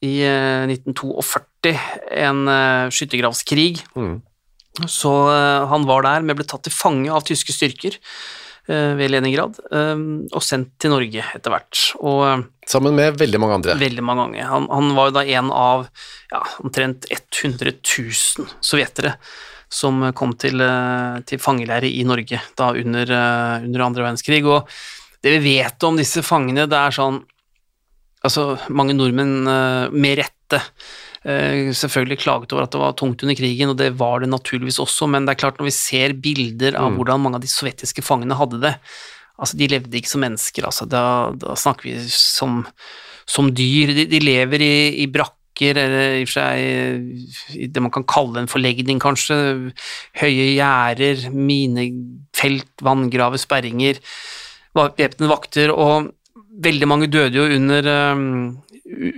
i 0.04 0.12
eh, 0.28 0.68
1942 0.68 1.74
en 2.24 2.44
eh, 2.52 2.92
skyttergravskrig. 2.94 3.82
Mm. 3.96 4.16
Så 4.90 5.12
eh, 5.32 5.66
han 5.70 5.84
var 5.88 6.04
der, 6.06 6.24
men 6.26 6.36
ble 6.38 6.46
tatt 6.50 6.66
til 6.68 6.74
fange 6.74 7.12
av 7.14 7.24
tyske 7.28 7.54
styrker. 7.54 7.98
eh, 8.68 8.94
ved 8.96 9.10
Leningrad, 9.12 9.58
eh, 9.76 9.98
og 10.32 10.42
sendt 10.44 10.74
til 10.80 10.94
Norge 10.94 11.24
etter 11.36 11.52
hvert. 11.52 11.80
Og 12.00 12.20
eh, 12.28 12.44
Sammen 12.70 12.94
med 12.96 13.18
veldig 13.20 13.40
mange 13.42 13.58
andre. 13.60 13.74
veldig 13.80 14.04
mange 14.08 14.24
ganger. 14.24 14.46
Han, 14.48 14.68
han 14.72 14.94
var 14.96 15.10
jo 15.10 15.16
da 15.18 15.24
en 15.38 15.50
av 15.52 15.82
ja, 16.32 16.40
omtrent 16.64 17.04
100 17.12 17.74
000 17.84 18.48
sovjetere 18.64 19.18
som 19.74 20.00
kom 20.16 20.32
til, 20.38 20.60
eh, 20.64 21.20
til 21.28 21.40
fangeleire 21.42 21.88
i 21.90 22.04
Norge 22.08 22.40
da 22.56 22.70
under, 22.72 23.10
eh, 23.10 23.64
under 23.66 23.84
andre 23.84 24.06
verdenskrig. 24.06 24.40
Og 24.48 24.68
det 25.24 25.36
vi 25.42 25.56
vet 25.58 25.84
om 25.88 25.96
disse 26.00 26.22
fangene, 26.24 26.64
det 26.70 26.78
er 26.78 26.94
sånn 26.94 27.20
Altså, 28.24 28.54
mange 28.72 28.96
nordmenn, 28.96 29.46
eh, 29.46 29.90
med 29.92 30.18
rette, 30.22 30.60
eh, 31.24 31.72
selvfølgelig 31.76 32.22
klaget 32.22 32.52
over 32.52 32.64
at 32.64 32.72
det 32.72 32.80
var 32.80 32.94
tungt 32.96 33.22
under 33.22 33.36
krigen, 33.36 33.68
og 33.68 33.76
det 33.76 33.92
var 33.98 34.20
det 34.20 34.30
naturligvis 34.32 34.80
også, 34.80 35.08
men 35.08 35.26
det 35.26 35.34
er 35.34 35.42
klart 35.42 35.58
når 35.58 35.68
vi 35.68 35.76
ser 35.76 36.16
bilder 36.16 36.78
av 36.80 36.96
hvordan 36.96 37.20
mange 37.20 37.36
av 37.36 37.44
de 37.44 37.52
sovjetiske 37.52 38.02
fangene 38.02 38.38
hadde 38.38 38.60
det 38.64 38.78
Altså, 39.34 39.56
de 39.58 39.66
levde 39.66 39.98
ikke 39.98 40.12
som 40.12 40.22
mennesker, 40.22 40.62
altså. 40.62 40.86
Da, 40.86 41.34
da 41.34 41.56
snakker 41.58 41.88
vi 41.88 41.94
som, 42.06 42.60
som 43.26 43.48
dyr. 43.50 43.90
De, 43.96 44.04
de 44.06 44.20
lever 44.22 44.62
i, 44.62 44.74
i 45.02 45.08
brakker, 45.10 45.74
eller 45.74 46.20
i 46.20 46.22
og 46.22 46.28
for 46.30 46.36
seg 46.38 47.58
i 47.58 47.66
det 47.66 47.82
man 47.82 47.90
kan 47.94 48.06
kalle 48.06 48.44
en 48.44 48.50
forlegning, 48.50 49.00
kanskje. 49.02 49.38
Høye 50.20 50.52
gjerder, 50.54 51.26
minefelt, 51.34 52.70
vanngrave, 52.86 53.42
sperringer, 53.42 53.98
væpnede 54.78 55.32
vakter, 55.34 55.74
og 55.74 56.12
veldig 56.62 56.88
mange 56.90 57.10
døde 57.10 57.40
jo 57.40 57.48
under, 57.56 57.86
eh, 57.88 58.24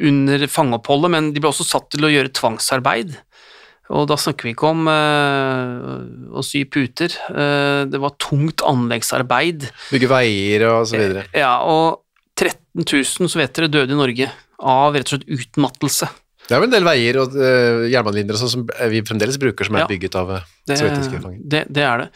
under 0.09 0.47
fangeoppholdet, 0.49 1.13
men 1.13 1.33
de 1.35 1.43
ble 1.43 1.51
også 1.53 1.67
satt 1.67 1.91
til 1.93 2.07
å 2.07 2.13
gjøre 2.13 2.35
tvangsarbeid. 2.37 3.17
Og 3.95 4.09
da 4.11 4.17
snakker 4.19 4.49
vi 4.49 4.55
ikke 4.55 4.71
om 4.73 4.89
eh, 4.91 6.35
å 6.35 6.43
sy 6.43 6.65
puter. 6.67 7.13
Eh, 7.31 7.85
det 7.87 8.01
var 8.03 8.17
tungt 8.23 8.65
anleggsarbeid. 8.67 9.69
Bygge 9.93 10.11
veier 10.11 10.67
og 10.73 10.89
så 10.91 10.99
videre. 10.99 11.27
Ja, 11.37 11.61
og 11.63 12.03
13 12.37 12.83
000 12.83 13.31
sovjetere 13.31 13.71
døde 13.71 13.95
i 13.95 13.99
Norge 13.99 14.31
av 14.59 14.97
rett 14.97 15.07
og 15.07 15.15
slett 15.15 15.31
utmattelse. 15.39 16.11
Det 16.47 16.55
er 16.55 16.61
vel 16.63 16.69
en 16.69 16.75
del 16.77 16.85
veier 16.87 17.17
og 17.19 17.33
uh, 17.35 17.87
jernbanelinjer 17.91 18.39
sånn 18.39 18.53
som 18.53 18.67
vi 18.93 19.01
fremdeles 19.03 19.39
bruker, 19.43 19.67
som 19.67 19.75
er 19.77 19.85
Ja. 19.85 19.89
bygget 19.91 20.15
av 20.19 20.31
uh, 20.31 20.45
Det, 20.67 20.77
sovjetiske 20.79 21.19
fanger. 21.23 21.41
det, 21.43 21.65
det 21.75 21.83
er 21.83 21.99
det. 22.05 22.09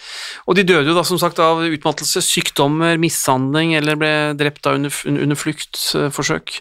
Og 0.46 0.54
de 0.58 0.62
døde 0.68 0.86
jo 0.90 0.94
da 0.94 1.02
som 1.06 1.18
sagt 1.18 1.38
av 1.42 1.64
utmattelse, 1.66 2.22
sykdommer, 2.22 2.96
mishandling 3.02 3.74
eller 3.78 3.98
ble 3.98 4.12
drept 4.38 4.66
under, 4.70 4.94
under 5.10 5.38
fluktforsøk. 5.38 6.60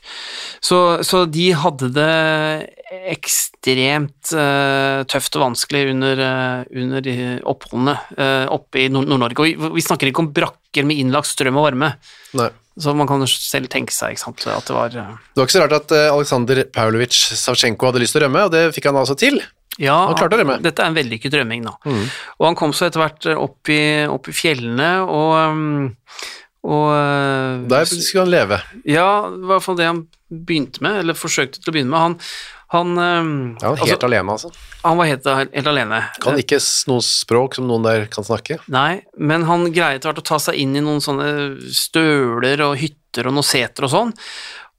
Så, 0.66 0.82
så 1.06 1.24
de 1.30 1.52
hadde 1.54 1.92
det 1.94 2.12
ekstremt 2.90 4.32
uh, 4.34 5.04
tøft 5.10 5.36
og 5.38 5.44
vanskelig 5.44 5.84
under, 5.92 6.22
uh, 6.24 6.80
under 6.82 7.10
oppholdene 7.50 7.96
uh, 8.18 8.48
oppe 8.56 8.86
i 8.86 8.88
Nord- 8.92 9.10
Nord-Norge. 9.12 9.38
Og 9.44 9.46
vi, 9.50 9.72
vi 9.78 9.84
snakker 9.86 10.10
ikke 10.10 10.24
om 10.26 10.32
brakker 10.34 10.88
med 10.88 11.02
innlagt 11.02 11.30
strøm 11.30 11.60
og 11.62 11.68
varme, 11.70 11.92
Nei. 12.40 12.50
så 12.80 12.96
man 12.98 13.10
kan 13.10 13.26
selv 13.30 13.70
tenke 13.72 13.94
seg 13.96 14.18
sant, 14.22 14.46
at 14.50 14.68
det 14.68 14.76
var 14.76 14.92
Det 14.96 15.06
var 15.38 15.48
ikke 15.48 15.58
så 15.58 15.64
rart 15.66 15.78
at 15.78 15.96
Aleksandr 16.00 16.64
Paulovic 16.74 17.16
Savchenko 17.38 17.90
hadde 17.90 18.04
lyst 18.04 18.18
til 18.18 18.24
å 18.24 18.28
rømme, 18.28 18.46
og 18.50 18.54
det 18.54 18.68
fikk 18.76 18.90
han 18.92 19.02
altså 19.02 19.18
til. 19.20 19.42
Ja, 19.80 19.96
dette 20.12 20.84
er 20.84 20.90
en 20.90 20.98
vellykket 20.98 21.38
rømming, 21.40 21.64
da. 21.64 21.78
Og 21.88 22.48
han 22.50 22.58
kom 22.60 22.74
så 22.76 22.90
etter 22.90 23.00
hvert 23.00 23.30
opp 23.32 23.70
i, 23.72 23.82
opp 24.12 24.28
i 24.28 24.36
fjellene, 24.36 24.90
og, 25.08 25.32
um, 25.40 25.86
og 26.68 27.68
Der 27.72 27.88
skulle 27.88 28.26
han 28.26 28.34
leve. 28.34 28.60
Ja, 28.84 29.30
i 29.32 29.46
hvert 29.48 29.64
fall 29.64 29.78
det 29.80 29.88
han 29.88 30.02
begynte 30.30 30.84
med, 30.86 31.00
eller 31.04 31.18
forsøkte 31.18 31.62
til 31.62 31.72
å 31.72 31.76
begynne 31.78 31.94
med. 31.94 32.04
Han, 32.04 32.18
han, 32.74 32.92
Ja, 33.62 33.72
helt 33.74 33.82
altså, 33.96 34.06
alene, 34.08 34.36
altså. 34.36 34.52
han 34.84 34.98
var 35.00 35.10
helt, 35.10 35.26
helt 35.56 35.70
alene. 35.72 36.04
Kan 36.22 36.38
ikke 36.38 36.60
noe 36.92 37.02
språk 37.06 37.58
som 37.58 37.66
noen 37.70 37.88
der 37.88 38.06
kan 38.14 38.24
snakke. 38.28 38.60
Nei, 38.70 39.02
men 39.18 39.48
han 39.50 39.68
greier 39.74 39.98
etter 39.98 40.12
hvert 40.12 40.22
å 40.22 40.28
ta 40.34 40.38
seg 40.44 40.60
inn 40.62 40.76
i 40.78 40.84
noen 40.86 41.02
sånne 41.02 41.30
støler 41.74 42.62
og 42.68 42.78
hytter 42.82 43.30
og 43.32 43.34
noen 43.40 43.48
seter 43.48 43.88
og 43.90 43.94
sånn. 43.96 44.14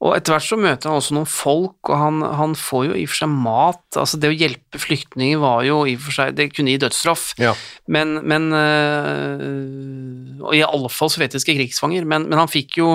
Og 0.01 0.15
etter 0.17 0.33
hvert 0.33 0.47
så 0.47 0.57
møter 0.57 0.89
han 0.89 0.97
også 0.97 1.13
noen 1.13 1.29
folk, 1.29 1.91
og 1.91 1.99
han, 2.01 2.23
han 2.39 2.55
får 2.57 2.87
jo 2.87 2.95
i 2.97 3.03
og 3.05 3.11
for 3.13 3.19
seg 3.21 3.35
mat. 3.35 3.83
Altså 4.01 4.17
det 4.23 4.31
å 4.31 4.39
hjelpe 4.39 4.81
flyktninger 4.81 5.43
var 5.43 5.67
jo 5.67 5.83
i 5.85 5.93
og 5.99 6.07
for 6.07 6.17
seg 6.17 6.39
Det 6.39 6.47
kunne 6.55 6.73
gi 6.73 6.81
dødsstraff, 6.81 7.27
Ja. 7.43 7.53
men, 7.93 8.15
men 8.25 8.47
øh, 8.57 10.41
Og 10.47 10.55
i 10.57 10.63
alle 10.65 10.89
fall 10.93 11.13
sovjetiske 11.13 11.53
krigsfanger, 11.59 12.07
men, 12.09 12.29
men 12.31 12.41
han 12.41 12.49
fikk 12.51 12.79
jo 12.81 12.89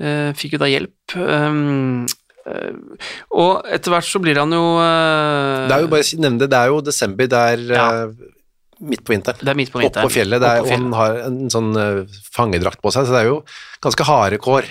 øh, 0.00 0.30
Fikk 0.36 0.56
jo 0.56 0.62
da 0.64 0.70
hjelp. 0.72 1.14
Øh, 1.14 2.06
og 2.46 3.66
etter 3.74 3.92
hvert 3.94 4.06
så 4.08 4.20
blir 4.22 4.38
han 4.38 4.52
jo 4.54 4.64
øh, 4.78 5.66
Det 5.66 5.76
er 5.76 5.84
jo 5.84 5.92
bare 5.92 6.18
nevne 6.22 6.40
det, 6.44 6.50
det 6.52 6.58
er 6.60 6.72
jo 6.72 6.80
desember, 6.86 7.30
det 7.32 7.44
er 7.52 7.64
Ja. 7.74 7.86
uh, 8.06 8.32
midt 8.86 9.04
på 9.06 9.14
vinteren. 9.14 9.40
Det 9.40 9.48
er 9.48 9.56
midt 9.56 9.72
på 9.72 9.80
vinteren. 9.80 10.04
på 10.04 10.12
fjellet, 10.12 10.42
det 10.42 10.48
er, 10.48 10.60
Opp 10.60 10.68
på 10.68 10.74
og 10.74 10.78
han 10.78 10.92
har 10.98 11.20
en 11.26 11.38
sånn 11.50 11.70
fangedrakt 12.34 12.82
på 12.84 12.92
seg, 12.92 13.06
så 13.08 13.14
det 13.16 13.22
er 13.24 13.30
jo 13.30 13.38
ganske 13.80 14.04
harde 14.04 14.38
kår. 14.42 14.68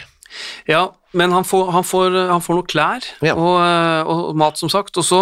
Ja, 0.70 0.84
men 1.16 1.32
han 1.36 1.46
får, 1.48 1.70
han 1.74 1.86
får, 1.88 2.18
han 2.32 2.44
får 2.44 2.58
noe 2.60 2.68
klær 2.70 3.06
Ja. 3.26 3.34
og, 3.36 3.56
øh, 3.64 4.10
og 4.30 4.36
mat, 4.42 4.60
som 4.60 4.70
sagt, 4.72 4.98
og 5.00 5.06
så 5.08 5.22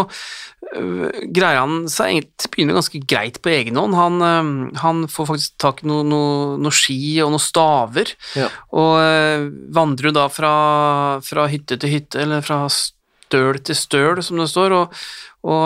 øh, 0.75 1.09
greier 1.35 1.61
han 1.61 1.87
seg 1.91 2.17
egentlig 2.23 2.73
å 2.73 2.79
ganske 2.79 3.01
greit 3.09 3.39
på 3.45 3.51
egen 3.53 3.77
hånd. 3.79 3.93
Han, 3.97 4.17
øh, 4.25 4.79
han 4.81 5.03
får 5.11 5.29
faktisk 5.33 5.57
tak 5.61 5.83
i 5.83 5.89
noe, 5.91 6.05
noe, 6.07 6.55
noe 6.61 6.73
ski 6.73 6.99
og 7.25 7.33
noen 7.35 7.43
staver, 7.43 8.15
Ja. 8.39 8.49
og 8.73 8.97
øh, 9.03 9.49
vandrer 9.75 10.15
da 10.15 10.27
fra, 10.33 10.55
fra 11.25 11.47
hytte 11.51 11.77
til 11.81 11.97
hytte, 11.97 12.23
eller 12.25 12.41
fra 12.45 12.63
støl 12.73 13.59
til 13.65 13.77
støl, 13.77 14.23
som 14.25 14.37
det 14.41 14.49
står, 14.51 14.73
og, 14.77 14.97
og 15.43 15.63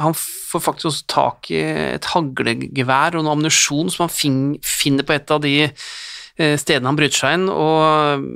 han 0.00 0.14
får 0.16 0.62
faktisk 0.70 0.86
også 0.88 1.06
tak 1.12 1.50
i 1.52 1.58
et 1.96 2.06
haglegevær 2.14 3.18
og 3.18 3.26
noe 3.26 3.34
ammunisjon 3.36 3.90
som 3.92 4.06
han 4.06 4.12
fin, 4.14 4.38
finner 4.64 5.04
på 5.04 5.12
et 5.16 5.32
av 5.34 5.42
de 5.44 5.50
eh, 5.66 5.88
stedene 6.36 6.90
han 6.90 6.98
bryter 6.98 7.22
seg 7.22 7.38
inn, 7.38 7.48
og 7.48 8.26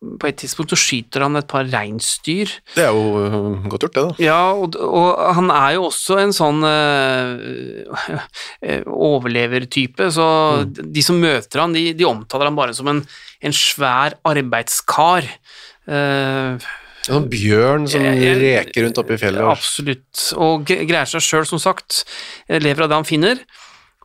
på 0.00 0.28
et 0.30 0.38
tidspunkt 0.40 0.72
så 0.72 0.78
skyter 0.80 1.24
han 1.26 1.36
et 1.36 1.48
par 1.48 1.66
reinsdyr. 1.68 2.48
Det 2.72 2.84
er 2.86 2.94
jo 2.96 3.20
uh, 3.20 3.66
godt 3.68 3.84
gjort, 3.84 3.96
det 3.96 4.04
da. 4.06 4.14
Ja, 4.24 4.38
og, 4.56 4.78
og 4.80 5.20
han 5.36 5.52
er 5.52 5.76
jo 5.76 5.86
også 5.90 6.16
en 6.22 6.32
sånn 6.36 6.64
øh, 6.64 7.84
øh, 8.64 8.88
overlevertype, 9.10 10.08
så 10.14 10.26
de 10.64 11.04
som 11.04 11.20
møter 11.20 11.64
han, 11.64 11.76
de, 11.76 11.90
de 11.96 12.08
omtaler 12.08 12.48
han 12.48 12.58
bare 12.58 12.76
som 12.76 12.88
en, 12.92 13.04
en 13.44 13.56
svær 13.56 14.16
arbeidskar. 14.28 15.28
Eh, 15.84 16.70
En 17.00 17.16
sånn 17.16 17.30
bjørn 17.32 17.86
som 17.88 18.02
reker 18.04 18.84
rundt 18.84 18.98
oppe 19.00 19.16
i 19.16 19.20
fjellet. 19.20 19.40
Absolutt. 19.48 20.26
Og 20.36 20.68
greier 20.68 21.08
seg 21.08 21.24
sjøl, 21.24 21.46
som 21.48 21.60
sagt. 21.60 22.02
Eh, 22.48 22.60
Lever 22.60 22.84
av 22.84 22.92
det 22.92 22.98
han 23.00 23.08
finner. 23.08 23.40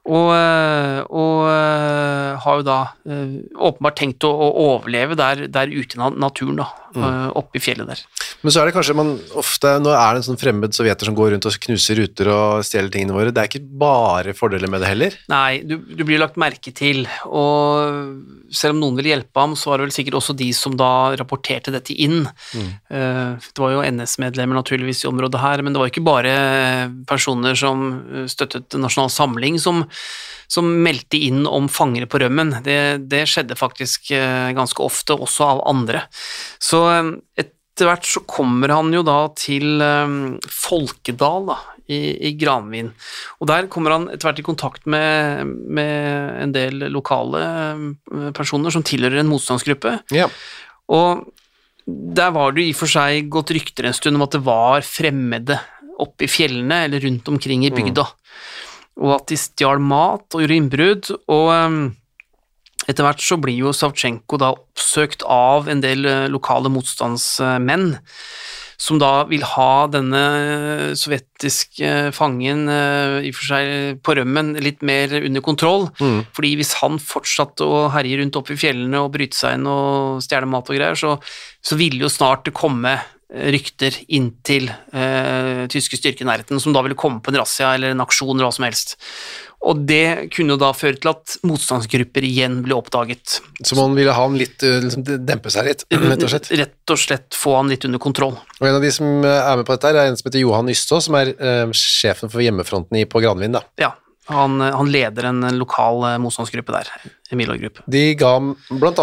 Og, 0.05 0.27
eh, 0.37 0.99
og 1.09 1.47
eh, 1.49 2.35
har 2.43 2.59
jo 2.59 2.65
da 2.65 2.77
eh, 3.09 3.39
åpenbart 3.57 3.97
tenkt 3.97 4.27
å, 4.27 4.29
å 4.29 4.49
overleve 4.75 5.17
der, 5.17 5.47
der 5.49 5.71
ute 5.73 5.97
i 5.97 6.09
naturen, 6.21 6.61
da. 6.61 6.67
Eh, 7.03 7.27
Oppe 7.35 7.59
i 7.59 7.63
fjellet 7.63 7.89
der. 7.89 8.03
Men 8.41 8.53
så 8.53 8.61
er 8.61 8.69
det 8.69 8.75
kanskje 8.75 8.95
man 8.97 9.15
ofte, 9.37 9.75
nå 9.81 9.91
er 9.91 10.15
det 10.15 10.21
en 10.21 10.27
sånn 10.29 10.39
fremmed 10.39 10.75
sovjeter 10.77 11.09
som 11.09 11.17
går 11.17 11.33
rundt 11.33 11.47
og 11.49 11.59
knuser 11.65 11.99
ruter 11.99 12.29
og 12.31 12.65
stjeler 12.67 12.91
tingene 12.93 13.15
våre, 13.17 13.33
det 13.33 13.41
er 13.41 13.51
ikke 13.51 13.79
bare 13.85 14.35
fordeler 14.37 14.71
med 14.71 14.83
det 14.83 14.91
heller. 14.91 15.17
Nei, 15.31 15.61
du, 15.65 15.77
du 15.81 16.05
blir 16.07 16.21
lagt 16.21 16.39
merke 16.41 16.73
til, 16.75 17.05
og 17.25 18.53
selv 18.53 18.75
om 18.75 18.83
noen 18.83 18.99
ville 18.99 19.13
hjelpe 19.15 19.41
ham, 19.41 19.55
så 19.57 19.71
var 19.71 19.81
det 19.81 19.89
vel 19.89 19.95
sikkert 19.97 20.19
også 20.21 20.37
de 20.37 20.51
som 20.55 20.75
da 20.77 20.91
rapporterte 21.17 21.73
dette 21.73 21.95
inn. 21.95 22.23
Mm. 22.55 22.69
Det 22.87 23.61
var 23.61 23.73
jo 23.73 23.83
NS-medlemmer 23.83 24.59
naturligvis 24.59 25.03
i 25.03 25.09
området 25.09 25.41
her, 25.41 25.63
men 25.65 25.75
det 25.75 25.81
var 25.81 25.91
ikke 25.91 26.05
bare 26.05 26.35
personer 27.09 27.57
som 27.57 27.85
eh, 28.13 28.25
støttet 28.31 28.77
Nasjonal 28.79 29.11
Samling 29.13 29.59
som, 29.61 29.83
som 30.51 30.67
meldte 30.85 31.19
inn 31.27 31.45
om 31.47 31.69
fangere 31.71 32.09
på 32.09 32.19
rømmen. 32.21 32.57
Det, 32.65 32.79
det 33.09 33.25
skjedde 33.29 33.57
faktisk 33.59 34.11
eh, 34.15 34.51
ganske 34.57 34.83
ofte, 34.83 35.17
også 35.17 35.49
av 35.49 35.63
andre. 35.69 36.05
Så 36.61 36.81
eh, 36.84 36.84
etter 37.75 37.89
hvert 37.89 38.07
så 38.07 38.23
kommer 38.29 38.71
han 38.71 38.93
jo 38.95 39.03
da 39.05 39.19
til 39.35 39.81
eh, 39.83 40.17
Folkedal 40.47 41.49
da, 41.49 41.57
i, 41.91 41.99
i 42.29 42.33
Granvin. 42.39 42.91
Og 43.41 43.49
der 43.51 43.69
kommer 43.71 43.97
han 43.97 44.09
etter 44.09 44.29
hvert 44.29 44.41
i 44.41 44.47
kontakt 44.47 44.87
med, 44.89 45.45
med 45.45 46.41
en 46.45 46.55
del 46.55 46.87
lokale 46.93 47.43
eh, 47.43 48.29
personer 48.37 48.73
som 48.73 48.85
tilhører 48.85 49.21
en 49.21 49.31
motstandsgruppe. 49.31 49.97
Ja. 50.15 50.29
Og 50.93 51.25
der 51.85 52.31
var 52.33 52.53
det 52.53 52.63
jo 52.63 52.71
i 52.71 52.73
og 52.73 52.79
for 52.79 52.89
seg 52.89 53.29
gått 53.33 53.53
rykter 53.53 53.89
en 53.89 53.97
stund 53.97 54.17
om 54.17 54.25
at 54.25 54.33
det 54.37 54.45
var 54.45 54.85
fremmede 54.85 55.59
oppe 56.01 56.25
i 56.25 56.31
fjellene 56.31 56.85
eller 56.87 57.03
rundt 57.05 57.29
omkring 57.31 57.63
i 57.67 57.71
bygda, 57.71 58.03
og 58.99 59.11
at 59.15 59.29
de 59.31 59.37
stjal 59.39 59.79
mat 59.79 60.25
og 60.35 60.41
gjorde 60.43 60.57
innbrudd. 60.59 61.11
Og 61.31 61.51
etter 62.89 63.05
hvert 63.05 63.23
så 63.23 63.37
blir 63.41 63.57
jo 63.67 63.73
Savtsjenko 63.75 64.39
da 64.41 64.53
oppsøkt 64.55 65.25
av 65.27 65.69
en 65.71 65.81
del 65.83 66.05
eh, 66.09 66.27
lokale 66.31 66.71
motstandsmenn, 66.73 67.95
som 68.75 68.99
da 68.99 69.23
vil 69.29 69.45
ha 69.47 69.87
denne 69.87 70.21
sovjetiske 70.99 72.11
fangen 72.15 72.65
eh, 72.69 73.21
i 73.23 73.31
og 73.31 73.37
for 73.37 73.49
seg 73.53 74.01
på 74.03 74.17
rømmen 74.19 74.53
litt 74.59 74.83
mer 74.85 75.15
under 75.21 75.45
kontroll. 75.45 75.87
Fordi 76.35 76.53
hvis 76.59 76.75
han 76.81 76.99
fortsatte 77.01 77.65
å 77.65 77.85
herje 77.95 78.19
rundt 78.21 78.37
oppe 78.41 78.55
i 78.55 78.59
fjellene 78.59 79.05
og 79.05 79.13
bryte 79.15 79.39
seg 79.39 79.57
inn 79.57 79.69
og 79.71 80.23
stjele 80.25 80.49
mat 80.51 80.69
og 80.69 80.77
greier, 80.79 80.99
så, 80.99 81.15
så 81.63 81.79
ville 81.79 82.03
jo 82.03 82.11
snart 82.11 82.49
det 82.49 82.57
komme 82.57 82.97
rykter 83.33 83.95
inntil 84.13 84.69
eh, 84.93 85.65
tyske 85.71 85.97
styrker 85.97 86.23
i 86.23 86.29
nærheten, 86.29 86.59
som 86.61 86.75
da 86.75 86.83
ville 86.85 86.97
komme 86.99 87.23
på 87.23 87.33
en 87.33 87.39
razzia 87.41 87.73
eller 87.75 87.95
en 87.95 88.03
aksjon 88.03 88.35
eller 88.35 88.47
hva 88.47 88.53
som 88.55 88.67
helst. 88.67 88.95
Og 89.65 89.81
det 89.89 90.29
kunne 90.35 90.59
da 90.61 90.69
føre 90.77 90.99
til 91.01 91.09
at 91.09 91.35
motstandsgrupper 91.47 92.27
igjen 92.27 92.59
ble 92.65 92.77
oppdaget. 92.77 93.39
Så 93.65 93.77
man 93.79 93.95
ville 93.97 94.13
ha 94.13 94.25
han 94.27 94.37
litt, 94.37 94.61
eh, 94.61 94.77
liksom, 94.85 95.05
dempe 95.25 95.53
seg 95.53 95.69
litt, 95.71 95.85
rett 96.11 96.25
og 96.25 96.31
slett. 96.31 96.51
Rett 96.53 96.93
og 96.93 97.01
slett 97.01 97.37
få 97.37 97.57
han 97.57 97.73
litt 97.73 97.87
under 97.89 98.01
kontroll. 98.01 98.37
Og 98.59 98.69
en 98.69 98.77
av 98.77 98.85
de 98.85 98.93
som 98.93 99.25
er 99.25 99.57
med 99.57 99.65
på 99.65 99.73
dette, 99.73 99.89
her 99.89 100.03
er 100.03 100.11
en 100.11 100.19
som 100.19 100.29
heter 100.29 100.43
Johan 100.43 100.69
Ystad, 100.71 101.05
som 101.07 101.17
er 101.17 101.33
eh, 101.33 101.65
sjefen 101.73 102.29
for 102.29 102.45
hjemmefronten 102.45 103.01
i, 103.01 103.07
på 103.09 103.23
Granvin. 103.25 103.57
da. 103.57 103.65
Ja, 103.81 103.95
han, 104.25 104.57
han 104.61 104.89
leder 104.89 105.27
en 105.29 105.43
lokal 105.59 106.01
eh, 106.07 106.17
motstandsgruppe 106.21 106.73
der, 106.73 106.89
en 107.29 107.37
Milorg-gruppe. 107.37 107.83
De 107.91 108.01
ga 108.17 108.31
ham 108.37 108.53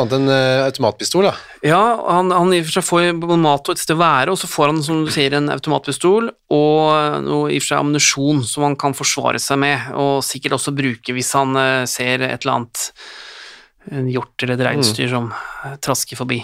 annet 0.00 0.16
en 0.16 0.30
eh, 0.34 0.64
automatpistol. 0.66 1.28
da. 1.28 1.34
Ja, 1.66 1.82
han, 2.08 2.32
han 2.34 2.54
får 2.82 3.12
Bonato 3.22 3.74
et 3.74 3.82
sted 3.82 3.94
å 3.94 4.02
være, 4.02 4.34
og 4.34 4.40
så 4.40 4.50
får 4.50 4.72
han, 4.72 4.82
som 4.82 5.04
du 5.06 5.12
sier, 5.14 5.36
en 5.38 5.52
automatpistol 5.54 6.32
og 6.52 7.22
noe 7.22 7.52
i 7.52 7.60
og 7.60 7.62
for 7.62 7.68
seg 7.70 7.84
ammunisjon 7.84 8.42
som 8.48 8.66
han 8.66 8.78
kan 8.80 8.96
forsvare 8.98 9.42
seg 9.42 9.62
med, 9.62 9.92
og 9.94 10.24
sikkert 10.26 10.58
også 10.58 10.74
bruke 10.74 11.14
hvis 11.14 11.34
han 11.38 11.54
eh, 11.60 11.84
ser 11.90 12.26
et 12.26 12.42
eller 12.42 12.58
annet 12.58 12.88
en 13.90 14.08
hjort 14.10 14.44
eller 14.44 14.54
et 14.54 14.64
reinsdyr 14.68 15.10
som 15.10 15.30
eh, 15.32 15.74
trasker 15.82 16.18
forbi. 16.18 16.38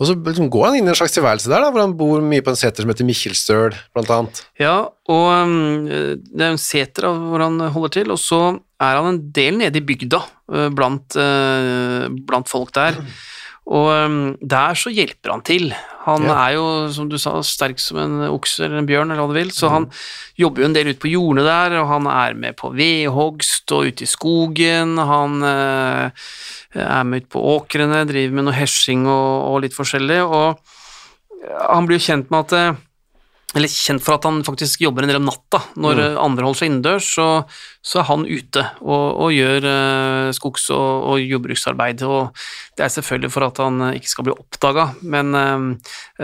Og 0.00 0.08
så 0.08 0.16
liksom, 0.16 0.48
går 0.52 0.66
han 0.68 0.78
inn 0.78 0.88
i 0.88 0.92
en 0.94 0.98
slags 0.98 1.14
tilværelse 1.16 1.50
der, 1.52 1.64
da, 1.66 1.72
hvor 1.72 1.84
han 1.84 1.96
bor 1.98 2.24
mye 2.24 2.44
på 2.44 2.54
en 2.54 2.60
seter 2.60 2.84
som 2.84 2.92
heter 2.92 3.08
Mikkjelstøl, 3.08 3.76
blant 3.94 4.12
annet. 4.16 4.42
Ja, 4.60 4.76
og 5.12 5.26
um, 5.28 5.84
det 5.90 6.46
er 6.46 6.54
en 6.54 6.62
seter 6.62 7.10
hvor 7.10 7.44
han 7.44 7.60
holder 7.74 7.96
til, 7.98 8.14
og 8.14 8.20
så 8.22 8.40
er 8.80 8.96
han 8.96 9.10
en 9.10 9.20
del 9.36 9.60
nede 9.60 9.82
i 9.82 9.84
bygda 9.84 10.22
uh, 10.22 10.70
blant, 10.72 11.18
uh, 11.20 12.08
blant 12.28 12.48
folk 12.48 12.72
der. 12.78 12.96
Og 13.70 13.86
um, 13.92 14.36
der 14.42 14.74
så 14.74 14.90
hjelper 14.90 15.30
han 15.34 15.42
til. 15.46 15.68
Han 16.06 16.24
Ja. 16.24 16.48
er 16.48 16.54
jo, 16.56 16.64
som 16.90 17.08
du 17.08 17.18
sa, 17.18 17.36
sterk 17.44 17.78
som 17.78 17.98
en 17.98 18.14
okse 18.32 18.64
eller 18.64 18.78
en 18.80 18.86
bjørn, 18.88 19.10
eller 19.12 19.20
hva 19.22 19.28
du 19.28 19.36
vil, 19.36 19.50
så 19.54 19.68
han 19.70 19.86
jobber 20.40 20.62
jo 20.62 20.68
en 20.70 20.72
del 20.74 20.88
ute 20.90 20.98
på 20.98 21.10
jordene 21.12 21.44
der, 21.44 21.76
og 21.82 21.86
han 21.92 22.06
er 22.10 22.34
med 22.34 22.56
på 22.56 22.72
vedhogst 22.74 23.70
og 23.76 23.86
ute 23.92 24.02
i 24.02 24.10
skogen. 24.10 24.96
Han 24.98 25.42
eh, 25.44 26.10
er 26.74 27.04
med 27.04 27.22
ut 27.22 27.28
på 27.28 27.44
åkrene, 27.60 28.02
driver 28.08 28.34
med 28.34 28.44
noe 28.48 28.54
hesjing 28.58 29.06
og, 29.06 29.54
og 29.54 29.60
litt 29.62 29.76
forskjellig, 29.76 30.22
og 30.24 30.58
han 31.70 31.86
blir 31.86 32.00
jo 32.00 32.06
kjent 32.10 32.30
med 32.32 32.40
at 32.48 32.52
eh, 32.58 32.80
eller 33.54 33.70
kjent 33.70 34.02
for 34.04 34.14
at 34.14 34.26
han 34.28 34.44
faktisk 34.46 34.84
jobber 34.84 35.02
en 35.02 35.10
del 35.10 35.18
om 35.18 35.26
natta. 35.26 35.58
Når 35.80 35.98
mm. 35.98 36.18
andre 36.22 36.46
holder 36.46 36.60
seg 36.60 36.70
innendørs, 36.70 37.08
så, 37.16 37.26
så 37.82 37.98
er 37.98 38.06
han 38.06 38.26
ute 38.28 38.62
og, 38.78 39.06
og 39.24 39.32
gjør 39.34 39.66
uh, 39.66 40.28
skogs- 40.36 40.68
og, 40.70 41.08
og 41.10 41.24
jordbruksarbeid. 41.24 42.04
Og 42.06 42.30
det 42.78 42.86
er 42.86 42.92
selvfølgelig 42.94 43.32
for 43.34 43.46
at 43.48 43.58
han 43.60 43.82
eh, 43.88 43.96
ikke 43.98 44.12
skal 44.12 44.28
bli 44.28 44.36
oppdaga 44.36 44.86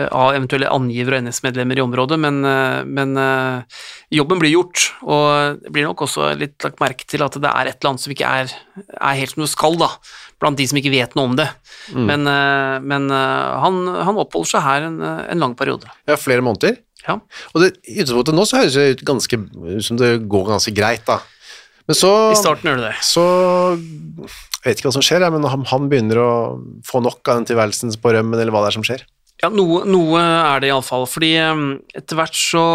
av 0.07 0.37
eventuelle 0.37 0.71
angivere 0.71 1.19
og 1.19 1.27
NS-medlemmer 1.27 1.77
i 1.77 1.83
området, 1.83 2.17
men, 2.23 2.39
uh, 2.47 2.87
men 2.87 3.13
eh, 3.19 3.83
jobben 4.21 4.39
blir 4.41 4.55
gjort. 4.55 4.87
Og 5.03 5.59
det 5.65 5.75
blir 5.75 5.89
nok 5.89 6.07
også 6.07 6.31
litt 6.39 6.63
lagt 6.63 6.79
merke 6.83 7.07
til 7.11 7.27
at 7.27 7.35
det 7.35 7.51
er 7.51 7.73
et 7.73 7.81
eller 7.81 7.93
annet 7.93 8.05
som 8.07 8.15
ikke 8.15 8.31
er, 8.39 8.55
er 8.95 9.19
helt 9.19 9.35
som 9.35 9.43
det 9.43 9.51
skal, 9.51 9.77
da, 9.83 9.91
blant 10.39 10.59
de 10.59 10.67
som 10.69 10.79
ikke 10.79 10.95
vet 10.95 11.19
noe 11.19 11.33
om 11.33 11.37
det. 11.37 11.49
Men, 11.91 12.27
eh, 12.31 12.79
men 12.83 13.11
eh, 13.11 13.61
han, 13.63 13.83
han 14.07 14.19
oppholder 14.23 14.55
seg 14.55 14.65
her 14.65 14.89
en, 14.89 14.99
en 15.03 15.43
lang 15.43 15.55
periode. 15.59 15.91
Ja, 16.07 16.19
flere 16.19 16.45
måneder. 16.45 16.79
Ja. 17.05 17.19
Og 17.53 17.63
det, 17.63 17.73
i 17.87 18.01
utgangspunktet 18.01 18.35
nå 18.37 18.45
så 18.47 18.61
høres 18.61 18.77
det 18.77 18.87
ut 18.97 19.03
ganske, 19.07 19.39
som 19.85 19.99
det 19.99 20.11
går 20.31 20.47
ganske 20.49 20.73
greit, 20.75 21.05
da. 21.07 21.21
Men 21.87 21.95
så 21.95 22.11
I 22.33 22.39
starten 22.39 22.67
gjør 22.67 22.81
det 22.81 22.89
det. 22.89 22.95
Så 23.07 23.23
Jeg 23.77 24.73
vet 24.73 24.81
ikke 24.81 24.89
hva 24.89 24.97
som 24.97 25.05
skjer, 25.05 25.23
men 25.31 25.45
han, 25.47 25.63
han 25.69 25.87
begynner 25.91 26.19
å 26.19 26.31
få 26.87 26.99
nok 27.05 27.21
av 27.29 27.39
den 27.39 27.47
tilværelsen 27.53 27.93
på 28.03 28.11
rømmen, 28.15 28.35
eller 28.39 28.51
hva 28.51 28.65
det 28.65 28.73
er 28.73 28.77
som 28.79 28.87
skjer. 28.87 29.05
Ja, 29.43 29.51
noe, 29.53 29.83
noe 29.87 30.19
er 30.19 30.63
det 30.63 30.71
iallfall, 30.71 31.05
fordi 31.07 31.35
um, 31.45 31.67
etter 31.95 32.17
hvert 32.17 32.35
så 32.35 32.65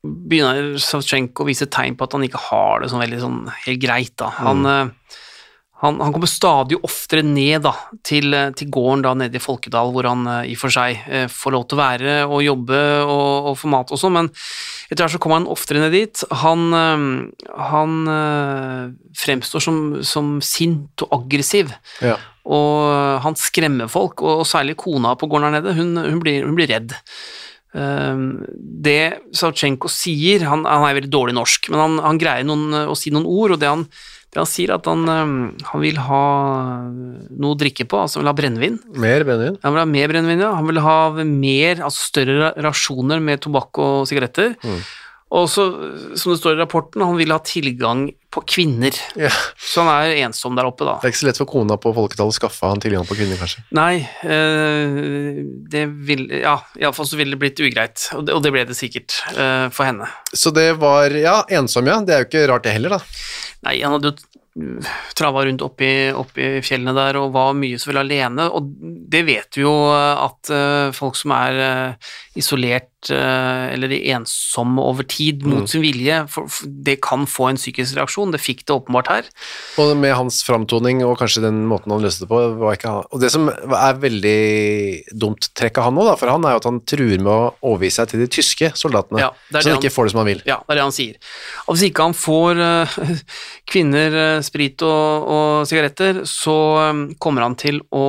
begynner 0.00 0.76
Savtsjenko 0.80 1.44
å 1.44 1.48
vise 1.48 1.68
tegn 1.72 1.96
på 1.98 2.06
at 2.06 2.14
han 2.16 2.24
ikke 2.24 2.40
har 2.46 2.80
det 2.80 2.90
sånn 2.92 3.02
veldig 3.02 3.20
sånn 3.20 3.40
helt 3.66 3.82
greit, 3.82 4.14
da. 4.20 4.30
Han, 4.38 4.62
eh, 4.68 5.18
han, 5.80 5.96
han 6.00 6.12
kommer 6.12 6.28
stadig 6.28 6.76
oftere 6.84 7.22
ned 7.24 7.62
da, 7.64 7.72
til, 8.04 8.34
til 8.56 8.68
gården 8.72 9.04
da 9.06 9.14
nede 9.16 9.38
i 9.38 9.40
Folkedal, 9.40 9.92
hvor 9.94 10.04
han 10.10 10.26
eh, 10.28 10.50
i 10.52 10.56
og 10.58 10.60
for 10.60 10.74
seg 10.74 11.06
eh, 11.08 11.24
får 11.32 11.54
lov 11.56 11.64
til 11.68 11.78
å 11.78 11.80
være 11.80 12.16
og 12.26 12.42
jobbe 12.44 12.80
og, 13.06 13.48
og 13.50 13.56
få 13.56 13.70
mat 13.72 13.92
og 13.94 14.00
sånn, 14.02 14.18
men 14.18 14.28
etter 14.90 15.06
hvert 15.06 15.14
så 15.14 15.22
kommer 15.22 15.40
han 15.40 15.48
oftere 15.48 15.80
ned 15.80 15.96
dit. 15.96 16.24
Han, 16.42 16.66
eh, 16.76 17.06
han 17.70 17.96
fremstår 19.16 19.64
som, 19.64 19.80
som 20.04 20.36
sint 20.44 21.06
og 21.06 21.16
aggressiv 21.22 21.72
Ja. 22.04 22.18
og 22.44 23.24
han 23.24 23.36
skremmer 23.40 23.88
folk, 23.88 24.20
og 24.20 24.44
særlig 24.48 24.76
kona 24.80 25.16
på 25.16 25.30
gården 25.32 25.48
her 25.48 25.58
nede, 25.60 25.76
hun, 25.80 25.96
hun, 25.96 26.20
blir, 26.20 26.44
hun 26.44 26.60
blir 26.60 26.68
redd. 26.74 26.96
Um, 27.70 28.40
det 28.58 29.22
Savtsjenko 29.36 29.86
sier, 29.92 30.42
han, 30.50 30.64
han 30.66 30.88
er 30.88 30.96
veldig 30.96 31.12
dårlig 31.12 31.36
norsk, 31.36 31.68
men 31.70 31.78
han, 31.78 32.00
han 32.02 32.18
greier 32.18 32.48
noen, 32.48 32.74
å 32.90 32.96
si 32.98 33.12
noen 33.14 33.28
ord, 33.30 33.54
og 33.54 33.60
det 33.62 33.70
han, 33.70 33.84
det 34.30 34.38
han 34.38 34.46
sier, 34.46 34.70
er 34.70 34.78
at 34.78 34.86
han, 34.86 35.02
um, 35.10 35.36
han 35.72 35.82
vil 35.82 35.96
ha 36.06 36.22
noe 36.86 37.56
å 37.56 37.58
drikke 37.58 37.88
på, 37.90 37.98
altså 37.98 38.20
han 38.20 38.24
vil 38.24 38.30
ha 38.30 38.38
brennevin. 38.38 38.78
Mer 38.94 39.26
brennevin. 39.26 39.58
Han 39.64 39.74
vil 39.74 39.82
ha 39.82 39.90
mer 39.90 40.12
brennevin, 40.12 40.44
ja. 40.46 40.52
Han 40.54 40.70
vil 40.70 40.82
ha 40.84 40.98
mer, 41.26 41.82
altså 41.88 42.10
større 42.12 42.52
rasjoner 42.62 43.22
med 43.24 43.42
tobakk 43.42 43.82
og 43.82 44.06
sigaretter. 44.10 44.54
Og 45.30 45.44
så, 45.46 45.64
som 46.18 46.32
det 46.32 46.40
står 46.40 46.56
i 46.56 46.58
rapporten, 46.58 47.04
han 47.06 47.18
vil 47.18 47.30
ha 47.30 47.38
tilgang 47.46 48.08
på 48.34 48.42
kvinner. 48.50 48.94
Yeah. 49.18 49.34
Så 49.58 49.82
han 49.86 49.90
er 49.92 50.16
ensom 50.24 50.56
der 50.58 50.66
oppe, 50.66 50.86
da. 50.86 50.96
Det 50.98 51.06
er 51.06 51.12
ikke 51.14 51.20
så 51.20 51.28
lett 51.28 51.38
for 51.38 51.50
kona 51.50 51.76
på 51.78 51.92
folketallet 51.94 52.34
å 52.34 52.38
skaffe 52.38 52.70
han 52.70 52.82
tilgang 52.82 53.06
på 53.06 53.14
kvinner, 53.18 53.38
kanskje. 53.38 53.62
Nei, 53.74 54.02
øh, 54.26 55.38
det 55.70 55.84
vil 56.06 56.26
Ja, 56.34 56.56
iallfall 56.78 57.06
så 57.10 57.18
ville 57.18 57.34
det 57.34 57.42
blitt 57.42 57.62
ugreit, 57.62 58.08
og 58.14 58.26
det, 58.26 58.34
og 58.34 58.42
det 58.42 58.54
ble 58.54 58.64
det 58.66 58.78
sikkert 58.78 59.20
øh, 59.36 59.68
for 59.74 59.86
henne. 59.86 60.10
Så 60.34 60.54
det 60.54 60.72
var 60.82 61.14
Ja, 61.14 61.40
ensom, 61.60 61.86
ja. 61.90 62.00
Det 62.02 62.14
er 62.16 62.24
jo 62.24 62.30
ikke 62.30 62.46
rart, 62.50 62.66
det 62.66 62.74
heller, 62.74 62.98
da. 62.98 63.02
Nei, 63.66 63.80
han 63.82 63.92
hadde 63.96 64.12
jo 64.12 64.40
trava 65.16 65.44
rundt 65.46 65.62
oppi, 65.62 66.10
oppi 66.16 66.58
fjellene 66.64 66.94
der 66.96 67.18
og 67.20 67.34
var 67.34 67.52
mye 67.56 67.78
vel 67.86 68.00
alene, 68.02 68.48
og 68.50 68.72
det 69.12 69.22
vet 69.28 69.56
vi 69.58 69.62
jo 69.62 69.74
at 69.94 70.50
eh, 70.52 70.90
folk 70.96 71.18
som 71.18 71.34
er 71.36 71.60
eh, 71.64 72.10
isolert 72.40 72.99
eller 73.08 73.92
ensomme 74.12 74.82
over 74.84 75.06
tid 75.08 75.44
mot 75.48 75.68
sin 75.70 75.80
vilje, 75.80 76.18
det 76.84 76.98
kan 77.04 77.26
få 77.30 77.50
en 77.50 77.60
psykisk 77.60 77.96
reaksjon. 77.96 78.34
Det 78.34 78.40
fikk 78.42 78.64
det 78.66 78.74
åpenbart 78.74 79.10
her. 79.10 79.30
Og 79.80 79.92
med 79.96 80.12
hans 80.16 80.42
framtoning 80.44 81.00
og 81.06 81.16
kanskje 81.20 81.44
den 81.46 81.62
måten 81.70 81.94
han 81.94 82.04
løste 82.04 82.26
det 82.26 82.30
på, 82.32 82.40
var 82.60 82.76
ikke 82.76 82.92
han 82.92 83.08
Og 83.10 83.22
det 83.22 83.30
som 83.32 83.48
er 83.48 84.00
veldig 84.02 84.40
dumt 85.16 85.50
trekk 85.56 85.80
av 85.80 85.88
han 85.88 86.00
da, 86.00 86.16
for 86.18 86.32
han 86.32 86.44
er 86.44 86.56
jo 86.56 86.62
at 86.62 86.68
han 86.68 86.82
truer 86.88 87.22
med 87.22 87.30
å 87.30 87.72
overgi 87.72 87.92
seg 87.96 88.12
til 88.12 88.24
de 88.24 88.28
tyske 88.32 88.72
soldatene, 88.78 89.22
Ja, 89.22 89.30
så 89.54 89.64
han 89.68 89.78
ikke 89.78 89.94
får 89.94 90.08
det 90.08 90.14
som 90.14 90.22
han 90.22 90.30
vil. 90.30 90.42
Ja, 90.48 90.60
det 90.64 90.74
er 90.74 90.80
det 90.80 90.86
han 90.88 90.96
sier. 90.96 91.32
Og 91.66 91.76
hvis 91.76 91.86
ikke 91.90 92.08
han 92.08 92.16
får 92.16 92.62
eh, 92.66 92.98
kvinner, 93.70 94.18
eh, 94.24 94.44
sprit 94.46 94.84
og, 94.86 95.30
og 95.36 95.68
sigaretter, 95.70 96.24
så 96.28 96.58
eh, 96.84 97.04
kommer 97.22 97.46
han 97.46 97.58
til 97.60 97.82
å 97.94 98.06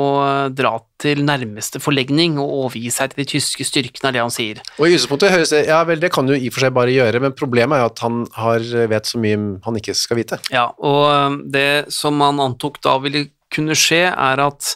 dra 0.52 0.62
dra 0.62 0.80
til 1.02 1.24
nærmeste 1.26 1.82
forlegning 1.82 2.38
og 2.42 2.54
overgi 2.66 2.92
seg 2.94 3.12
til 3.12 3.24
de 3.24 3.28
tyske 3.34 3.68
styrkene, 3.68 4.10
er 4.10 4.18
det 4.18 4.24
han 4.24 4.34
sier. 4.34 4.62
Og 4.78 4.88
i 4.88 4.94
utgangspunktet 4.94 5.36
høres 5.36 5.54
det 5.54 5.66
Ja 5.70 5.82
vel, 5.88 6.02
det 6.02 6.12
kan 6.14 6.30
du 6.30 6.36
i 6.36 6.50
og 6.50 6.56
for 6.56 6.66
seg 6.66 6.76
bare 6.78 6.96
gjøre, 6.96 7.22
men 7.24 7.38
problemet 7.38 7.78
er 7.78 7.86
jo 7.86 7.92
at 7.92 8.04
han 8.06 8.24
har, 8.38 8.66
vet 8.92 9.10
så 9.10 9.22
mye 9.22 9.40
han 9.66 9.80
ikke 9.80 9.98
skal 9.98 10.22
vite. 10.22 10.42
Ja, 10.54 10.70
og 10.78 11.06
eh, 11.12 11.40
det 11.58 11.70
som 11.94 12.22
han 12.24 12.42
antok 12.44 12.82
da 12.86 12.98
ville 13.04 13.30
kunne 13.52 13.76
skje, 13.78 14.06
er 14.12 14.42
at 14.46 14.76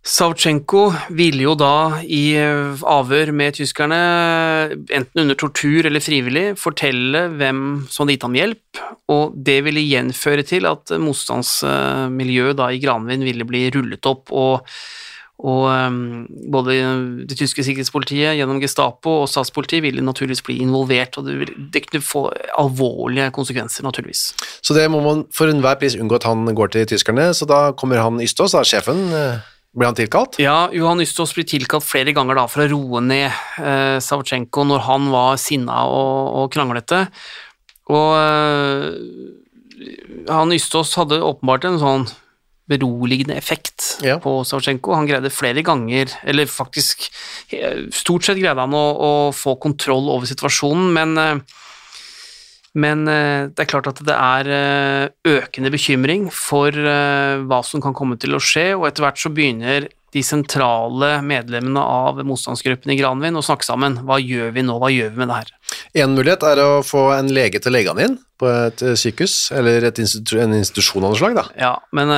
Savtsjenko 0.00 0.86
ville 1.12 1.44
jo 1.44 1.52
da 1.60 2.00
i 2.00 2.32
eh, 2.40 2.80
avhør 2.88 3.34
med 3.36 3.58
tyskerne, 3.58 3.98
enten 4.88 5.22
under 5.26 5.36
tortur 5.36 5.84
eller 5.84 6.00
frivillig, 6.00 6.54
fortelle 6.56 7.26
hvem 7.34 7.60
som 7.84 8.06
hadde 8.06 8.16
gitt 8.16 8.24
ham 8.24 8.38
hjelp, 8.38 8.80
og 9.12 9.36
det 9.36 9.58
ville 9.66 9.82
igjen 9.82 10.14
føre 10.16 10.46
til 10.46 10.68
at 10.70 10.94
motstandsmiljøet 10.96 12.56
da 12.56 12.70
i 12.72 12.80
Granvin 12.80 13.26
ville 13.28 13.44
bli 13.44 13.66
rullet 13.76 14.08
opp, 14.08 14.32
og, 14.32 14.72
og 15.44 15.68
um, 15.68 16.00
både 16.48 16.78
det 17.28 17.36
tyske 17.36 17.66
sikkerhetspolitiet 17.68 18.40
gjennom 18.40 18.64
Gestapo 18.64 19.18
og 19.20 19.28
statspolitiet 19.28 19.84
ville 19.84 20.04
naturligvis 20.06 20.44
bli 20.48 20.62
involvert, 20.64 21.20
og 21.20 21.28
det, 21.28 21.38
ville, 21.44 21.68
det 21.76 21.84
kunne 21.90 22.08
få 22.08 22.26
alvorlige 22.56 23.28
konsekvenser, 23.36 23.84
naturligvis. 23.84 24.30
Så 24.64 24.72
det 24.80 24.88
må 24.88 25.04
man 25.04 25.26
for 25.36 25.52
enhver 25.52 25.76
pris 25.76 26.00
unngå 26.00 26.22
at 26.22 26.30
han 26.32 26.48
går 26.56 26.72
til 26.72 26.92
tyskerne, 26.96 27.34
så 27.36 27.44
da 27.44 27.66
kommer 27.76 28.00
han 28.00 28.24
Ystås, 28.24 28.56
da 28.56 28.64
sjefen, 28.64 29.10
blir 29.76 29.86
han 29.90 29.94
tilkalt? 29.98 30.38
Ja, 30.42 30.68
Johan 30.74 31.00
Ystås 31.04 31.34
blir 31.36 31.46
tilkalt 31.46 31.84
flere 31.86 32.12
ganger 32.16 32.34
da 32.40 32.46
for 32.50 32.64
å 32.64 32.70
roe 32.72 33.00
ned 33.04 33.28
eh, 33.62 33.98
Savtsjenko 34.02 34.64
når 34.66 34.82
han 34.88 35.10
var 35.12 35.36
sinna 35.38 35.84
og, 35.86 36.32
og 36.40 36.48
kranglete. 36.54 37.04
Og 37.90 38.10
eh, 38.18 38.88
han 40.30 40.52
Ystås 40.56 40.96
hadde 40.98 41.20
åpenbart 41.24 41.64
en 41.70 41.78
sånn 41.82 42.08
beroligende 42.70 43.34
effekt 43.34 43.96
Ja. 44.06 44.18
på 44.22 44.36
Savtsjenko. 44.46 44.92
Han 44.94 45.08
greide 45.08 45.30
flere 45.34 45.62
ganger, 45.66 46.12
eller 46.22 46.46
faktisk 46.50 47.08
eh, 47.54 47.86
stort 47.94 48.26
sett 48.28 48.38
greide 48.38 48.62
han 48.62 48.74
å, 48.78 48.84
å 48.94 49.12
få 49.34 49.56
kontroll 49.62 50.06
over 50.12 50.26
situasjonen, 50.30 50.92
men 50.94 51.18
eh, 51.18 51.40
men 52.78 53.08
eh, 53.10 53.48
det 53.50 53.64
er 53.64 53.70
klart 53.70 53.88
at 53.90 54.00
det 54.06 54.14
er 54.14 54.50
eh, 54.54 55.06
økende 55.26 55.72
bekymring 55.74 56.28
for 56.34 56.70
eh, 56.70 57.40
hva 57.42 57.62
som 57.66 57.82
kan 57.82 57.96
komme 57.96 58.18
til 58.20 58.36
å 58.36 58.42
skje, 58.42 58.70
og 58.76 58.86
etter 58.86 59.06
hvert 59.06 59.18
så 59.18 59.32
begynner 59.34 59.88
de 60.10 60.22
sentrale 60.26 61.10
medlemmene 61.22 61.82
av 61.82 62.18
motstandsgruppen 62.26 62.90
i 62.90 62.96
Granvin 62.98 63.38
å 63.38 63.44
snakke 63.46 63.66
sammen. 63.66 64.00
Hva 64.06 64.18
gjør 64.22 64.50
vi 64.56 64.64
nå, 64.66 64.74
hva 64.82 64.90
gjør 64.90 65.12
vi 65.14 65.22
med 65.22 65.30
det 65.30 65.38
her? 65.38 65.52
En 66.02 66.16
mulighet 66.16 66.46
er 66.46 66.62
å 66.64 66.70
få 66.86 67.08
en 67.14 67.30
lege 67.34 67.62
til 67.62 67.70
å 67.70 67.74
legge 67.76 67.94
han 67.94 68.02
inn 68.06 68.16
på 68.40 68.50
et 68.50 68.82
eh, 68.86 68.96
sykehus, 68.98 69.36
eller 69.58 69.86
et 69.86 70.02
institu 70.02 70.38
en 70.42 70.54
institusjon 70.58 71.06
av 71.06 71.14
noe 71.14 71.20
slag, 71.20 71.38
da. 71.38 71.46
Ja, 71.58 71.74
men 71.94 72.14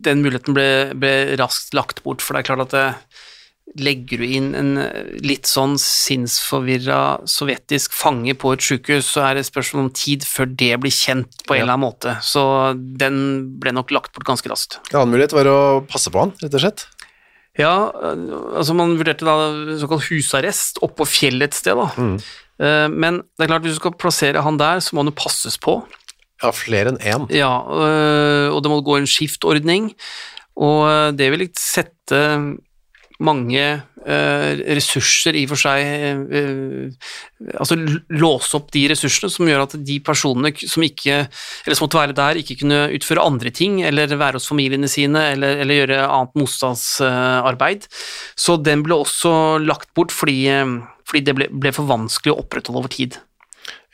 den 0.00 0.22
muligheten 0.24 0.56
ble, 0.56 0.68
ble 0.98 1.14
raskt 1.42 1.74
lagt 1.76 2.02
bort, 2.06 2.22
for 2.24 2.34
det 2.34 2.44
er 2.44 2.50
klart 2.52 2.66
at 2.68 2.74
det, 2.74 2.86
legger 3.78 4.18
du 4.18 4.24
inn 4.26 4.48
en 4.58 4.70
eh, 4.82 5.10
litt 5.22 5.46
sånn 5.46 5.76
sinnsforvirra 5.78 7.20
sovjetisk 7.28 7.92
fange 7.94 8.34
på 8.38 8.52
et 8.56 8.64
sykehus, 8.66 9.06
så 9.14 9.22
er 9.28 9.38
det 9.38 9.44
spørsmål 9.46 9.84
om 9.86 9.90
tid 9.94 10.24
før 10.26 10.48
det 10.58 10.72
blir 10.82 10.94
kjent 10.94 11.44
på 11.46 11.54
en 11.54 11.60
Ja. 11.60 11.62
eller 11.62 11.76
annen 11.76 11.86
måte. 11.86 12.16
Så 12.24 12.42
den 12.74 13.58
ble 13.62 13.72
nok 13.76 13.90
lagt 13.94 14.12
bort 14.12 14.26
ganske 14.26 14.50
raskt. 14.50 14.80
En 14.90 15.00
annen 15.00 15.14
mulighet 15.14 15.32
var 15.36 15.46
å 15.46 15.86
passe 15.86 16.10
på 16.10 16.18
han, 16.18 16.32
rett 16.42 16.54
og 16.54 16.64
slett. 16.64 16.86
Ja, 17.58 17.90
øh, 17.94 18.56
altså 18.58 18.74
man 18.74 18.96
vurderte 18.98 19.26
da 19.26 19.36
såkalt 19.78 20.08
husarrest 20.10 20.78
oppå 20.82 21.06
fjellet 21.06 21.50
et 21.50 21.54
sted, 21.54 21.76
da. 21.78 21.90
Mm. 21.96 22.18
Men 22.60 23.22
det 23.38 23.46
er 23.46 23.48
klart, 23.48 23.62
hvis 23.64 23.78
du 23.78 23.80
skal 23.80 23.94
plassere 23.96 24.42
han 24.44 24.58
der, 24.60 24.82
så 24.84 24.92
må 24.92 25.00
han 25.00 25.08
jo 25.08 25.16
passes 25.16 25.54
på. 25.56 25.78
Ja, 26.42 26.50
flere 26.52 26.90
enn 26.92 26.98
én. 27.00 27.22
Ja, 27.32 27.48
og 28.52 28.58
det 28.62 28.68
må 28.68 28.82
gå 28.84 28.98
en 28.98 29.08
skiftordning, 29.08 29.94
og 30.60 31.16
det 31.16 31.30
vil 31.32 31.46
sette 31.56 32.20
mange 33.20 33.62
øh, 34.06 34.60
ressurser 34.76 35.36
i 35.36 35.44
og 35.44 35.52
for 35.52 35.60
seg 35.60 35.84
øh, 36.32 36.90
Altså 37.60 37.76
låse 38.16 38.56
opp 38.56 38.70
de 38.74 38.86
ressursene 38.92 39.30
som 39.32 39.48
gjør 39.48 39.64
at 39.66 39.76
de 39.86 39.98
personene 40.04 40.52
som 40.56 40.84
ikke 40.86 41.22
Eller 41.26 41.76
som 41.76 41.86
måtte 41.86 42.00
være 42.00 42.16
der, 42.16 42.40
ikke 42.40 42.58
kunne 42.62 42.82
utføre 42.96 43.24
andre 43.24 43.52
ting, 43.54 43.80
eller 43.84 44.10
være 44.16 44.40
hos 44.40 44.48
familiene 44.48 44.88
sine, 44.88 45.30
eller, 45.34 45.62
eller 45.62 45.82
gjøre 45.82 46.02
annet 46.06 46.38
motstandsarbeid. 46.40 47.88
Så 48.36 48.56
den 48.60 48.84
ble 48.86 49.00
også 49.02 49.32
lagt 49.62 49.92
bort 49.94 50.14
fordi, 50.14 50.42
øh, 50.52 50.78
fordi 51.08 51.26
det 51.26 51.36
ble, 51.36 51.50
ble 51.52 51.74
for 51.76 51.90
vanskelig 51.90 52.34
å 52.34 52.40
opprettholde 52.44 52.84
over 52.84 52.94
tid. 52.94 53.20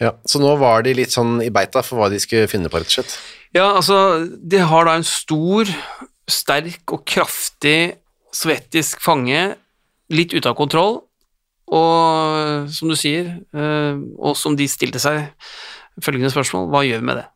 Ja, 0.00 0.12
så 0.28 0.40
nå 0.40 0.52
var 0.60 0.84
de 0.84 0.94
litt 0.96 1.14
sånn 1.14 1.38
i 1.44 1.52
beita 1.52 1.82
for 1.84 2.00
hva 2.00 2.10
de 2.12 2.20
skulle 2.20 2.50
finne 2.50 2.70
på, 2.70 2.80
rett 2.80 2.90
og 2.90 2.98
slett. 2.98 3.16
Ja, 3.56 3.70
altså, 3.78 4.26
de 4.36 4.60
har 4.68 4.88
da 4.88 4.96
en 4.98 5.06
stor, 5.06 5.70
sterk 6.28 6.92
og 6.92 7.06
kraftig 7.08 7.96
sovjetisk 8.36 9.02
fange, 9.04 9.54
litt 10.12 10.34
ute 10.36 10.50
av 10.50 10.56
kontroll, 10.58 11.00
og 11.66 12.68
som 12.70 12.90
du 12.90 12.96
sier, 12.98 13.32
eh, 13.56 14.02
og 14.18 14.36
som 14.38 14.54
de 14.58 14.68
stilte 14.70 15.02
seg 15.02 15.32
følgende 16.02 16.30
spørsmål, 16.30 16.68
hva 16.70 16.84
gjør 16.86 17.02
vi 17.02 17.08
med 17.08 17.22
det? 17.22 17.26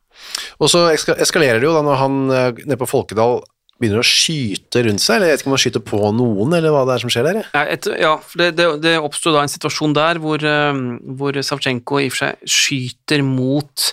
Og 0.61 0.71
så 0.71 0.85
eskalerer 0.93 1.59
det 1.59 1.67
jo 1.67 1.75
da 1.75 1.83
når 1.83 1.99
han 1.99 2.21
eh, 2.31 2.61
nede 2.63 2.79
på 2.79 2.89
Folkedal 2.91 3.41
begynner 3.81 4.03
å 4.03 4.07
skyte 4.07 4.85
rundt 4.85 5.03
seg, 5.03 5.17
eller 5.17 5.31
jeg 5.31 5.39
vet 5.39 5.43
ikke 5.43 5.51
om 5.51 5.57
han 5.57 5.63
skyter 5.63 5.85
på 5.89 6.01
noen, 6.13 6.55
eller 6.59 6.75
hva 6.75 6.85
det 6.85 6.95
er 6.95 7.03
som 7.03 7.13
skjer 7.13 7.27
der. 7.27 7.39
Ja, 7.57 7.63
et, 7.65 7.89
ja 7.97 8.13
for 8.21 8.43
det, 8.43 8.51
det, 8.59 8.69
det 8.85 8.95
oppstod 9.01 9.35
da 9.35 9.45
en 9.47 9.53
situasjon 9.53 9.97
der 9.97 10.21
hvor, 10.23 10.45
eh, 10.45 10.83
hvor 11.19 11.41
Savchenko 11.51 12.03
i 12.03 12.11
og 12.11 12.15
for 12.15 12.27
seg 12.29 12.57
skyter 12.59 13.25
mot 13.27 13.91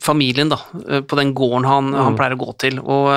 familien 0.00 0.48
da, 0.48 0.56
på 1.04 1.16
den 1.18 1.34
gården 1.36 1.66
han, 1.68 1.90
han 1.92 2.14
pleier 2.16 2.38
å 2.38 2.40
gå 2.40 2.54
til, 2.62 2.78
og, 2.80 3.10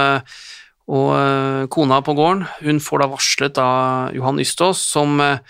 og 0.90 1.10
eh, 1.14 1.64
kona 1.70 2.02
på 2.06 2.16
gården, 2.18 2.46
hun 2.66 2.80
får 2.82 3.04
da 3.04 3.10
varslet 3.12 3.60
av 3.62 4.16
Johan 4.18 4.42
Ystås, 4.42 4.82
som, 4.96 5.20
eh, 5.22 5.42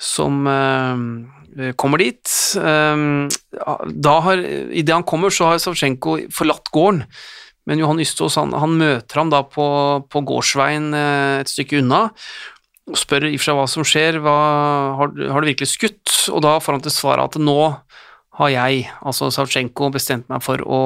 som 0.00 0.46
eh, 0.50 1.74
kommer 1.78 2.02
dit. 2.02 2.30
Da 2.54 4.14
har, 4.24 4.38
i 4.42 4.82
det 4.86 4.94
han 4.94 5.06
kommer, 5.06 5.34
så 5.34 5.50
har 5.50 5.62
Savchenko 5.62 6.16
forlatt 6.34 6.70
gården, 6.74 7.04
men 7.68 7.82
Johan 7.82 8.00
Ystås 8.02 8.38
han, 8.40 8.54
han 8.56 8.78
møter 8.78 9.20
ham 9.20 9.30
da 9.30 9.42
på, 9.46 9.66
på 10.10 10.22
gårdsveien 10.26 10.94
et 10.94 11.50
stykke 11.50 11.82
unna, 11.82 12.06
og 12.90 12.98
spør 12.98 13.28
i 13.28 13.36
for 13.36 13.50
seg 13.50 13.58
hva 13.58 13.66
som 13.70 13.86
skjer, 13.86 14.18
hva, 14.22 14.38
har, 14.98 15.12
har 15.34 15.42
du 15.42 15.50
virkelig 15.50 15.70
skutt? 15.74 16.14
Og 16.32 16.42
da 16.46 16.56
får 16.62 16.78
han 16.78 16.86
til 16.86 16.94
svar 16.94 17.22
at 17.22 17.36
nå 17.38 17.58
har 18.40 18.54
jeg, 18.54 18.86
altså 19.06 19.28
Savchenko, 19.34 19.90
bestemt 19.94 20.30
meg 20.30 20.42
for 20.42 20.62
å, 20.64 20.80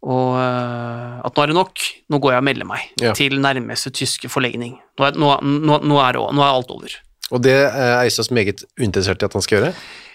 å 0.00 0.16
eh, 0.40 1.20
at 1.26 1.36
nå 1.36 1.44
er 1.44 1.50
det 1.50 1.56
nok, 1.58 1.84
nå 2.08 2.20
går 2.22 2.34
jeg 2.34 2.40
og 2.42 2.48
melder 2.48 2.68
meg 2.68 3.02
Ja. 3.02 3.12
til 3.16 3.36
nærmeste 3.40 3.92
tyske 3.92 4.30
forlegning. 4.32 4.78
Nå 4.98 5.06
er, 5.06 5.16
nå, 5.20 5.32
nå, 5.44 5.80
nå, 5.84 5.98
er, 6.00 6.16
er 6.16 6.44
alt 6.48 6.72
over. 6.72 6.94
Og 7.30 7.42
det 7.44 7.56
er 7.68 7.98
Eisås 8.00 8.30
meget 8.34 8.64
uinteressert 8.80 9.22
i 9.22 9.28
at 9.28 9.36
han 9.36 9.44
skal 9.44 9.58
gjøre. 9.60 9.74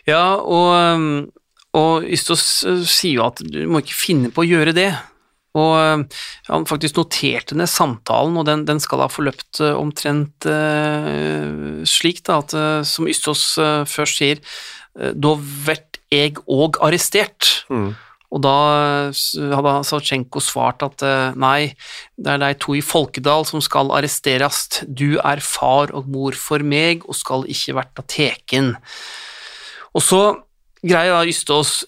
Ja, 0.10 0.24
og, 0.42 0.72
um, 0.98 1.28
og 1.78 2.08
Ystos 2.12 2.66
sier 2.90 3.20
jo 3.20 3.28
at 3.30 3.40
du 3.46 3.62
må 3.70 3.84
ikke 3.84 3.98
finne 3.98 4.34
på 4.34 4.44
å 4.44 4.48
gjøre 4.50 4.74
det. 4.76 4.90
Og 5.56 6.10
han 6.50 6.66
faktisk 6.68 6.98
noterte 6.98 7.56
ned 7.56 7.72
samtalen, 7.72 8.36
og 8.36 8.44
den, 8.50 8.66
den 8.68 8.82
skal 8.84 9.06
ha 9.06 9.08
forløpt 9.08 9.62
omtrent 9.70 10.50
uh, 10.52 11.86
slik 11.88 12.20
da, 12.28 12.42
at 12.44 12.58
som 12.90 13.08
Ystos 13.08 13.54
uh, 13.62 13.86
først 13.88 14.20
sier, 14.20 14.42
da 14.96 15.32
vert 15.40 16.02
jeg 16.12 16.38
òg 16.52 16.82
arrestert. 16.84 17.66
Og 18.36 18.44
da 18.44 18.56
hadde 19.56 19.74
Savchenko 19.88 20.42
svart 20.44 20.84
at 20.84 21.04
eh, 21.08 21.38
nei, 21.40 21.72
det 22.20 22.34
er 22.34 22.42
de 22.42 22.52
to 22.60 22.76
i 22.76 22.84
Folkedal 22.84 23.48
som 23.48 23.64
skal 23.64 23.94
arresterast. 23.96 24.84
Du 24.88 25.16
er 25.22 25.44
far 25.44 25.94
og 25.96 26.10
mor 26.12 26.36
for 26.36 26.64
meg 26.66 27.08
og 27.08 27.16
skal 27.16 27.48
ikke 27.52 27.78
verta 27.80 28.04
teken. 28.12 28.74
Og 29.96 30.04
så 30.04 30.22
greier 30.84 31.16
da 31.16 31.24
Ystås 31.32 31.86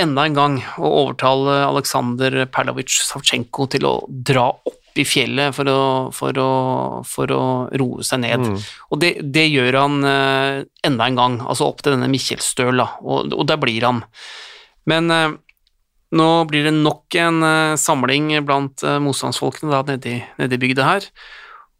enda 0.00 0.24
en 0.24 0.36
gang 0.36 0.54
å 0.80 0.88
overtale 1.02 1.58
Aleksandr 1.66 2.46
Perlovic 2.52 2.96
Savchenko 3.04 3.68
til 3.74 3.84
å 3.84 3.98
dra 4.08 4.48
opp 4.48 4.78
i 4.96 5.04
fjellet 5.08 5.54
for 5.56 5.68
å, 5.68 5.82
for 6.12 6.36
å, 6.40 6.50
for 7.08 7.32
å 7.32 7.44
roe 7.80 8.04
seg 8.04 8.24
ned. 8.24 8.48
Og 8.92 9.00
det, 9.00 9.14
det 9.34 9.46
gjør 9.48 9.78
han 9.80 10.08
eh, 10.08 10.64
enda 10.88 11.08
en 11.08 11.20
gang, 11.20 11.38
altså 11.44 11.68
opp 11.70 11.84
til 11.84 11.96
denne 11.96 12.10
Mikkjelstøl, 12.12 12.80
og, 12.80 13.32
og 13.32 13.46
der 13.48 13.60
blir 13.60 13.88
han. 13.88 14.02
Men 14.88 15.12
eh, 15.12 15.30
nå 16.12 16.28
blir 16.48 16.66
det 16.68 16.74
nok 16.76 17.16
en 17.20 17.44
eh, 17.46 17.78
samling 17.80 18.34
blant 18.46 18.84
eh, 18.84 18.98
motstandsfolkene 19.02 19.72
da, 19.72 19.80
nede, 19.88 20.12
i, 20.12 20.20
nede 20.40 20.60
bygda 20.60 20.88
her, 20.88 21.08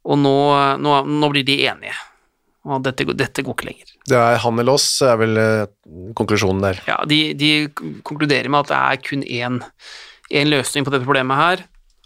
og 0.09 0.19
nå, 0.23 0.37
eh, 0.57 0.73
nå, 0.81 0.97
nå 1.09 1.31
blir 1.35 1.47
de 1.49 1.59
enige. 1.69 1.97
Og 2.63 2.85
dette, 2.87 3.05
dette 3.19 3.43
går 3.43 3.57
ikke 3.57 3.67
lenger. 3.67 3.89
Det 4.07 4.19
er 4.19 4.37
han 4.39 4.63
eller 4.63 4.79
oss, 4.79 4.87
er 5.03 5.17
vel 5.19 5.41
konklusjonen 6.15 6.63
der. 6.63 6.79
Ja, 6.87 7.01
de, 7.11 7.33
de 7.35 7.51
konkluderer 8.07 8.47
med 8.53 8.63
at 8.63 8.71
det 8.71 8.79
er 8.79 9.01
kun 9.03 9.25
én, 9.27 9.57
én 10.31 10.53
løsning 10.53 10.87
på 10.87 10.93
dette 10.95 11.09
problemet 11.09 11.41
her. 11.41 11.65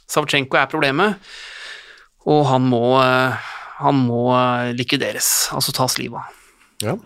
Savchenko 0.09 0.57
er 0.57 0.71
problemet, 0.73 1.21
og 2.25 2.47
han 2.49 2.65
må, 2.73 2.97
han 3.83 4.01
må 4.09 4.23
likvideres, 4.79 5.51
altså 5.53 5.77
tas 5.77 5.99
livet 6.01 6.25
av. 6.25 6.41
Ja. 6.87 6.97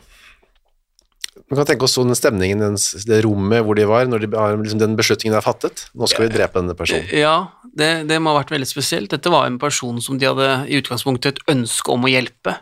Vi 1.50 1.56
kan 1.58 1.66
tenke 1.66 1.82
oss 1.82 1.96
sånn 1.98 2.14
stemningen, 2.14 2.60
den, 2.62 2.76
s- 2.78 3.02
det 3.08 3.24
rommet 3.26 3.64
hvor 3.66 3.74
de 3.74 3.82
var, 3.90 4.04
når 4.06 4.22
de 4.22 4.28
liksom 4.30 4.78
den 4.78 4.92
beslutningen 4.98 5.34
er 5.34 5.42
fattet. 5.42 5.88
Nå 5.98 6.06
skal 6.06 6.28
vi 6.28 6.34
drepe 6.36 6.60
denne 6.60 6.76
personen. 6.78 7.08
Ja, 7.10 7.48
det, 7.74 7.88
det 8.06 8.20
må 8.22 8.30
ha 8.30 8.38
vært 8.44 8.52
veldig 8.54 8.68
spesielt. 8.70 9.10
Dette 9.10 9.32
var 9.34 9.48
en 9.50 9.58
person 9.58 9.98
som 10.04 10.18
de 10.20 10.28
hadde 10.30 10.46
i 10.70 10.78
utgangspunktet 10.78 11.40
et 11.40 11.50
ønske 11.56 11.90
om 11.90 12.06
å 12.06 12.12
hjelpe. 12.12 12.54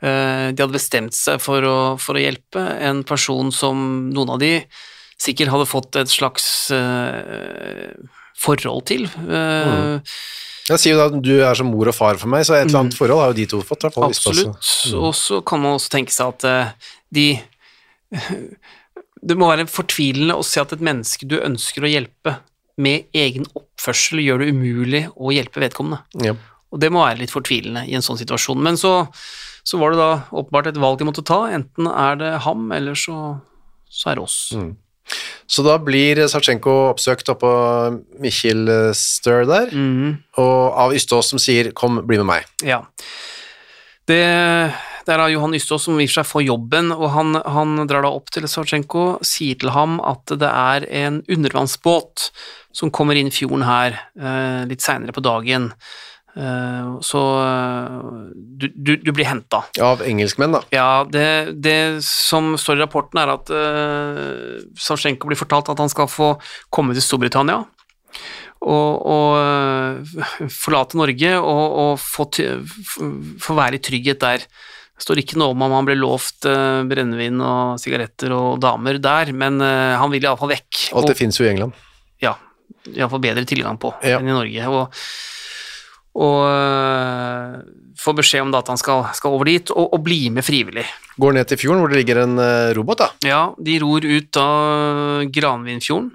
Eh, 0.00 0.48
De 0.56 0.62
hadde 0.64 0.72
bestemt 0.78 1.12
seg 1.18 1.36
for 1.44 1.60
å, 1.68 1.76
for 2.00 2.16
å 2.16 2.22
hjelpe 2.22 2.62
en 2.88 3.04
person 3.04 3.52
som 3.52 4.08
noen 4.14 4.32
av 4.36 4.40
de 4.40 4.54
sikkert 5.20 5.50
hadde 5.52 5.66
fått 5.68 5.96
et 5.98 6.08
slags 6.08 6.44
uh, 6.70 7.92
forhold 8.38 8.84
til. 8.86 9.04
Mm. 9.18 9.98
Jeg 10.68 10.78
sier 10.82 10.94
jo 10.94 11.00
da 11.00 11.06
at 11.10 11.16
du 11.24 11.32
er 11.42 11.58
som 11.58 11.68
mor 11.72 11.88
og 11.90 11.96
far 11.96 12.18
for 12.20 12.30
meg, 12.30 12.44
så 12.46 12.54
et 12.54 12.68
eller 12.68 12.84
annet 12.84 12.96
forhold 12.96 13.22
har 13.24 13.32
jo 13.32 13.38
de 13.40 13.46
to 13.50 13.60
fått. 13.66 13.88
Absolutt. 13.90 14.68
Mm. 14.92 14.98
Og 15.08 15.14
så 15.18 15.40
kan 15.48 15.62
man 15.64 15.74
også 15.78 15.90
tenke 15.96 16.14
seg 16.14 16.34
at 16.36 16.46
uh, 16.46 16.92
de 17.14 17.26
Det 19.18 19.34
må 19.34 19.48
være 19.50 19.66
fortvilende 19.70 20.36
å 20.38 20.44
se 20.46 20.62
at 20.62 20.72
et 20.72 20.84
menneske 20.84 21.26
du 21.28 21.40
ønsker 21.40 21.84
å 21.84 21.90
hjelpe, 21.90 22.38
med 22.78 23.08
egen 23.16 23.48
oppførsel 23.58 24.20
gjør 24.22 24.44
det 24.44 24.52
umulig 24.54 25.00
å 25.18 25.32
hjelpe 25.34 25.58
vedkommende. 25.58 25.98
Ja. 26.22 26.36
Og 26.70 26.78
det 26.78 26.92
må 26.94 27.02
være 27.02 27.24
litt 27.24 27.32
fortvilende 27.34 27.82
i 27.88 27.96
en 27.98 28.04
sånn 28.04 28.20
situasjon. 28.20 28.60
Men 28.62 28.78
så, 28.78 28.92
så 29.66 29.80
var 29.80 29.92
det 29.92 29.98
da 29.98 30.10
åpenbart 30.30 30.70
et 30.70 30.78
valg 30.78 31.00
de 31.00 31.08
måtte 31.08 31.24
ta. 31.26 31.40
Enten 31.50 31.88
er 31.90 32.20
det 32.20 32.34
ham, 32.44 32.68
eller 32.76 32.98
så, 32.98 33.16
så 33.90 34.12
er 34.12 34.20
det 34.20 34.28
oss. 34.28 34.38
Så 35.48 35.64
da 35.64 35.78
blir 35.80 36.20
Savchenko 36.28 36.74
oppsøkt 36.90 37.30
oppå 37.32 37.50
Mikkjelstøl 38.20 39.48
der, 39.48 39.72
mm. 39.72 40.10
og 40.42 40.58
av 40.84 40.94
Ystås 40.96 41.32
som 41.32 41.40
sier 41.40 41.72
'kom, 41.72 42.02
bli 42.06 42.20
med 42.20 42.28
meg'. 42.28 42.50
Ja. 42.68 42.82
Det, 44.08 44.20
det 45.08 45.14
er 45.14 45.22
da 45.22 45.30
Johan 45.32 45.56
Ystås 45.56 45.86
som 45.86 45.96
i 46.02 46.04
seg 46.04 46.26
for 46.28 46.36
får 46.36 46.44
jobben, 46.44 46.92
og 46.92 47.08
han, 47.14 47.38
han 47.48 47.86
drar 47.88 48.04
da 48.04 48.10
opp 48.12 48.28
til 48.34 48.44
Savchenko, 48.44 49.22
sier 49.24 49.56
til 49.56 49.72
ham 49.72 49.96
at 50.04 50.34
det 50.36 50.50
er 50.50 50.84
en 51.06 51.22
undervannsbåt 51.24 52.28
som 52.76 52.92
kommer 52.92 53.16
inn 53.16 53.30
i 53.30 53.32
fjorden 53.32 53.64
her 53.64 53.96
eh, 53.96 54.68
litt 54.68 54.84
seinere 54.84 55.16
på 55.16 55.24
dagen. 55.24 55.70
Eh, 56.36 56.92
så 57.08 57.24
eh, 57.40 57.96
du, 58.36 58.68
du, 58.76 58.92
du 59.00 59.10
blir 59.16 59.30
henta. 59.30 59.64
Av 59.80 60.04
engelskmenn, 60.04 60.58
da. 60.58 60.62
Ja, 60.76 60.92
det, 61.08 61.56
det 61.56 62.04
som 62.04 62.52
står 62.60 62.76
i 62.76 62.84
rapporten 62.84 63.24
er 63.24 63.32
at 63.32 63.48
uh, 63.48 64.60
Savtsjenko 64.76 65.32
blir 65.32 65.40
fortalt 65.40 65.72
at 65.72 65.80
han 65.80 65.88
skal 65.88 66.12
få 66.12 66.34
komme 66.68 66.92
til 66.92 67.08
Storbritannia, 67.08 67.62
Og, 68.60 69.06
og, 69.06 70.08
forlate 70.50 70.98
Norge 70.98 71.36
og, 71.38 71.66
og 71.82 71.92
få, 72.02 72.28
få 73.40 73.54
være 73.56 73.78
i 73.78 73.86
trygghet 73.88 74.20
der. 74.20 74.50
Det 74.98 75.04
står 75.06 75.20
ikke 75.22 75.38
noe 75.38 75.54
om 75.54 75.62
om 75.62 75.72
han 75.78 75.86
ble 75.86 75.94
lovt 75.94 76.44
uh, 76.50 76.82
brennevin 76.90 77.38
og 77.40 77.78
sigaretter 77.78 78.32
og 78.34 78.58
damer 78.60 78.98
der, 78.98 79.30
men 79.32 79.60
uh, 79.62 79.94
han 80.00 80.10
vil 80.10 80.26
iallfall 80.26 80.50
vekk. 80.50 80.88
Alt 80.98 81.06
det 81.12 81.16
finnes 81.20 81.38
jo 81.38 81.46
i 81.46 81.52
England. 81.52 81.72
ja, 82.20 82.34
iallfall 82.96 83.22
bedre 83.22 83.44
tilgang 83.46 83.78
på 83.78 83.92
Ja. 84.02 84.18
enn 84.18 84.26
i 84.28 84.34
Norge. 84.34 84.66
Og, 84.74 84.90
og 86.18 86.38
øh, 86.50 87.58
får 88.02 88.14
beskjed 88.18 88.42
om 88.42 88.54
at 88.58 88.66
han 88.72 88.78
skal, 88.80 89.04
skal 89.14 89.36
over 89.36 89.46
dit 89.46 89.70
og, 89.70 89.92
og 89.94 90.02
bli 90.02 90.24
med 90.34 90.42
frivillig. 90.46 90.82
Går 91.20 91.36
ned 91.36 91.46
til 91.50 91.60
fjorden 91.62 91.82
hvor 91.84 91.92
det 91.92 92.00
ligger 92.00 92.22
en 92.24 92.38
eh, 92.42 92.72
robot, 92.74 92.98
da. 93.04 93.08
Ja, 93.26 93.40
de 93.54 93.78
ror 93.82 94.02
ut 94.02 94.38
av 94.42 95.28
Granvinfjorden. 95.34 96.10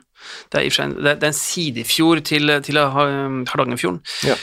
Det 0.52 0.60
er, 0.60 0.82
en- 0.84 0.96
det 1.04 1.16
er 1.24 1.30
en 1.32 1.36
sidefjord 1.40 2.24
til, 2.28 2.52
til 2.64 2.80
Hardangerfjorden. 2.80 4.02
Ja. 4.28 4.36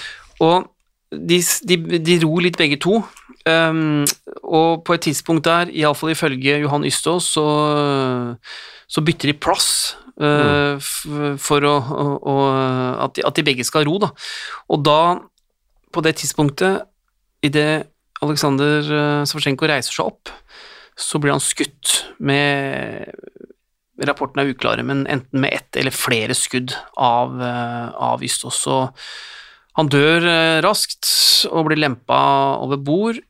Og 0.44 0.68
de, 1.10 1.40
de, 1.66 1.76
de 1.98 2.18
ror 2.24 2.42
litt 2.44 2.58
begge 2.60 2.78
to, 2.82 3.00
um, 3.50 4.04
og 4.46 4.84
på 4.86 4.94
et 4.94 5.04
tidspunkt 5.08 5.44
der, 5.48 5.72
iallfall 5.74 6.12
ifølge 6.14 6.60
Johan 6.62 6.86
Ystås, 6.86 7.32
så, 7.34 7.46
så 8.86 9.04
bytter 9.06 9.32
de 9.32 9.38
plass 9.42 9.70
uh, 10.22 10.76
f- 10.78 11.38
for 11.42 11.66
å, 11.66 11.74
å, 12.20 12.36
at, 13.06 13.16
de, 13.18 13.26
at 13.26 13.36
de 13.38 13.46
begge 13.46 13.66
skal 13.66 13.86
ro, 13.88 13.98
da. 14.02 14.12
Og 14.70 14.84
da, 14.86 15.00
på 15.90 16.04
det 16.06 16.16
tidspunktet, 16.22 16.86
idet 17.46 17.88
Aleksandr 18.22 18.84
uh, 18.92 19.22
Savtsjenko 19.26 19.68
reiser 19.70 19.96
seg 19.96 20.12
opp, 20.12 20.30
så 21.00 21.18
blir 21.22 21.32
han 21.32 21.40
skutt 21.42 22.02
med 22.20 23.08
Rapporten 24.00 24.40
er 24.40 24.48
uklare, 24.48 24.80
men 24.84 25.02
enten 25.12 25.42
med 25.42 25.52
ett 25.52 25.76
eller 25.76 25.92
flere 25.92 26.32
skudd 26.32 26.72
av, 26.96 27.34
eh, 27.44 27.88
av 28.00 28.22
Ystås. 28.24 28.62
Så 28.64 28.76
han 29.78 29.90
dør 29.90 30.26
eh, 30.26 30.60
raskt 30.64 31.10
og 31.50 31.68
blir 31.68 31.80
lempa 31.80 32.20
over 32.64 32.80
bord 32.82 33.20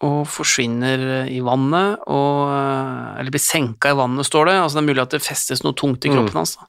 og 0.00 0.20
forsvinner 0.32 1.26
i 1.28 1.40
vannet, 1.44 2.00
og, 2.08 2.36
eh, 2.48 3.20
eller 3.20 3.32
blir 3.34 3.42
senka 3.42 3.92
i 3.92 3.98
vannet, 3.98 4.28
står 4.28 4.48
det. 4.48 4.58
Altså 4.60 4.78
det 4.78 4.84
er 4.84 4.90
mulig 4.92 5.02
at 5.04 5.16
det 5.16 5.24
festes 5.24 5.64
noe 5.64 5.76
tungt 5.76 6.06
i 6.08 6.12
kroppen 6.12 6.40
hans. 6.40 6.56
Da. 6.56 6.68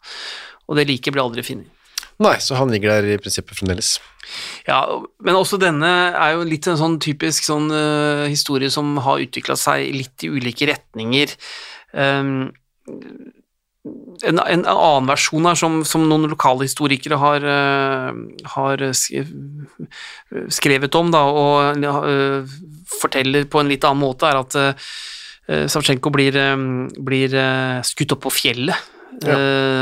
Og 0.67 0.79
det 0.79 0.89
liket 0.89 1.15
blir 1.15 1.23
aldri 1.23 1.45
funnet. 1.47 1.77
Nei, 2.21 2.35
så 2.43 2.57
han 2.59 2.69
ligger 2.69 2.91
der 2.91 3.15
i 3.15 3.19
prinsippet 3.21 3.57
fremdeles. 3.57 3.95
Ja, 4.67 4.83
men 5.25 5.37
også 5.37 5.57
denne 5.61 5.89
er 6.11 6.35
jo 6.35 6.45
litt 6.45 6.67
en 6.69 6.77
sånn 6.77 6.99
typisk 7.01 7.47
sånn 7.47 7.71
uh, 7.73 8.27
historie 8.29 8.69
som 8.73 8.93
har 9.01 9.23
utvikla 9.23 9.57
seg 9.57 9.87
litt 9.95 10.25
i 10.27 10.29
ulike 10.29 10.69
retninger. 10.69 11.33
Um, 11.97 12.51
en, 13.81 14.37
en 14.39 14.65
annen 14.69 15.09
versjon 15.09 15.47
her, 15.49 15.57
som, 15.57 15.79
som 15.87 16.03
noen 16.05 16.29
lokalhistorikere 16.31 17.17
har, 17.21 17.45
eh, 17.49 18.19
har 18.55 18.83
skrevet 20.53 20.97
om, 20.99 21.09
da, 21.13 21.23
og 21.25 21.81
uh, 21.81 22.51
forteller 23.01 23.47
på 23.49 23.61
en 23.61 23.71
litt 23.71 23.85
annen 23.87 24.03
måte, 24.03 24.29
er 24.29 24.41
at 24.41 24.57
uh, 24.59 24.91
Savtsjenko 25.71 26.11
blir, 26.13 26.37
blir 27.01 27.33
uh, 27.33 27.81
skutt 27.85 28.13
opp 28.13 28.27
på 28.27 28.35
fjellet 28.35 28.91
ja. 29.25 29.35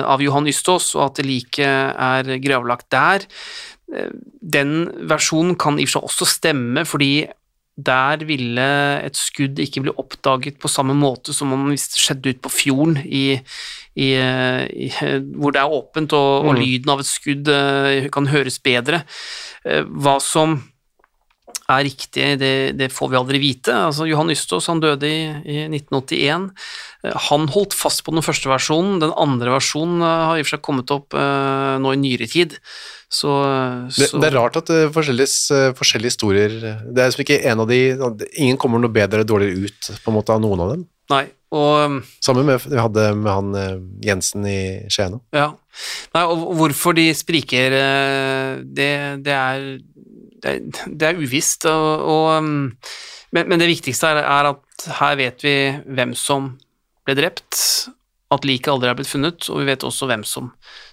av 0.09 0.23
Johan 0.23 0.47
Ystås, 0.49 0.93
og 0.97 1.03
at 1.11 1.19
liket 1.23 1.99
er 2.01 2.31
gravlagt 2.41 2.87
der. 2.91 3.27
Den 4.41 4.71
versjonen 5.07 5.53
kan 5.59 5.77
i 5.77 5.85
og 5.85 5.91
for 5.91 5.99
seg 5.99 6.07
også 6.09 6.27
stemme, 6.27 6.81
fordi 6.89 7.27
der 7.79 8.25
ville 8.27 8.65
et 9.05 9.17
skudd 9.17 9.59
ikke 9.61 9.85
bli 9.85 9.93
oppdaget 10.01 10.59
på 10.59 10.71
samme 10.71 10.95
måte 10.97 11.33
som 11.35 11.53
om 11.55 11.69
det 11.71 11.79
skjedde 11.79 12.33
ut 12.33 12.41
på 12.43 12.51
fjorden, 12.51 12.97
i, 13.05 13.39
i, 13.97 14.09
i, 14.13 14.89
hvor 15.35 15.55
det 15.55 15.61
er 15.61 15.77
åpent, 15.79 16.13
og, 16.17 16.49
og 16.49 16.59
lyden 16.59 16.91
av 16.93 17.01
et 17.01 17.09
skudd 17.09 17.49
eh, 17.51 18.09
kan 18.13 18.29
høres 18.31 18.59
bedre. 18.63 19.03
Eh, 19.65 19.81
Hva 19.83 20.19
som 20.23 20.59
er 21.69 21.85
riktig, 21.85 22.27
det, 22.41 22.53
det 22.79 22.89
får 22.93 23.11
vi 23.11 23.17
aldri 23.19 23.41
vite. 23.41 23.73
Altså, 23.89 24.07
Johan 24.09 24.31
Ystås 24.33 24.69
han 24.71 24.81
døde 24.81 25.09
i, 25.09 25.25
i 25.45 25.57
1981. 25.67 26.47
Eh, 27.05 27.17
Han 27.29 27.49
holdt 27.53 27.75
fast 27.77 28.03
på 28.05 28.13
den 28.15 28.25
første 28.25 28.49
versjonen. 28.49 28.97
Den 29.03 29.13
andre 29.13 29.53
versjonen 29.57 30.01
har 30.05 30.37
i 30.37 30.43
og 30.43 30.47
for 30.47 30.55
seg 30.55 30.63
kommet 30.65 30.93
opp 30.95 31.17
uh, 31.17 31.77
nå 31.81 31.93
i 31.93 32.01
nyere 32.01 32.29
tid. 32.29 32.57
Så, 33.09 33.29
Det, 33.89 34.09
så 34.11 34.21
det 34.21 34.29
er 34.29 34.37
rart 34.37 34.57
at 34.59 34.69
det 34.69 34.83
er 34.83 34.91
forskjellige, 34.93 35.73
forskjellige 35.73 36.11
historier 36.11 36.51
Det 36.61 37.01
er 37.01 37.07
liksom 37.07 37.23
ikke 37.23 37.39
en 37.49 37.63
av 37.63 37.71
de 37.71 37.79
Ingen 38.37 38.59
kommer 38.61 38.77
noe 38.77 38.93
bedre 38.93 39.17
eller 39.17 39.25
dårligere 39.25 39.65
ut 39.65 39.89
på 40.03 40.11
en 40.11 40.17
måte 40.19 40.35
av 40.35 40.43
noen 40.43 40.61
av 40.61 40.75
dem. 40.75 40.83
Nei, 41.09 41.23
og 41.49 42.01
Sammen 42.21 42.45
med 42.45 42.61
vi 42.67 42.77
hadde 42.77 43.07
med 43.17 43.31
han 43.31 43.55
eh, 43.57 43.77
Jensen 44.05 44.45
i 44.45 44.59
Skien 44.91 45.17
òg. 45.17 45.23
Ja. 45.33 45.47
Nei, 46.13 46.23
og 46.29 46.43
hvorfor 46.59 46.93
de 46.97 47.07
spriker, 47.17 47.73
eh, 47.73 48.59
det, 48.61 48.91
det, 49.25 49.33
er, 49.33 49.65
det, 50.43 50.51
er, 50.51 50.89
det 50.93 51.07
er 51.09 51.21
uvisst. 51.21 51.65
Og, 51.69 52.05
og, 52.05 52.25
um, 52.37 52.67
men, 53.33 53.49
men 53.49 53.61
det 53.61 53.71
viktigste 53.71 54.11
er, 54.11 54.21
er 54.21 54.51
at 54.53 54.89
her 54.99 55.17
vet 55.19 55.45
vi 55.45 55.55
hvem 55.89 56.13
som 56.17 56.53
ble 57.07 57.17
drept, 57.17 57.57
at 58.29 58.45
liket 58.45 58.69
aldri 58.69 58.91
er 58.91 58.97
blitt 58.97 59.09
funnet, 59.09 59.47
og 59.49 59.61
vi 59.61 59.67
vet 59.71 59.83
også 59.85 60.05
hvem 60.09 60.23
som, 60.27 60.51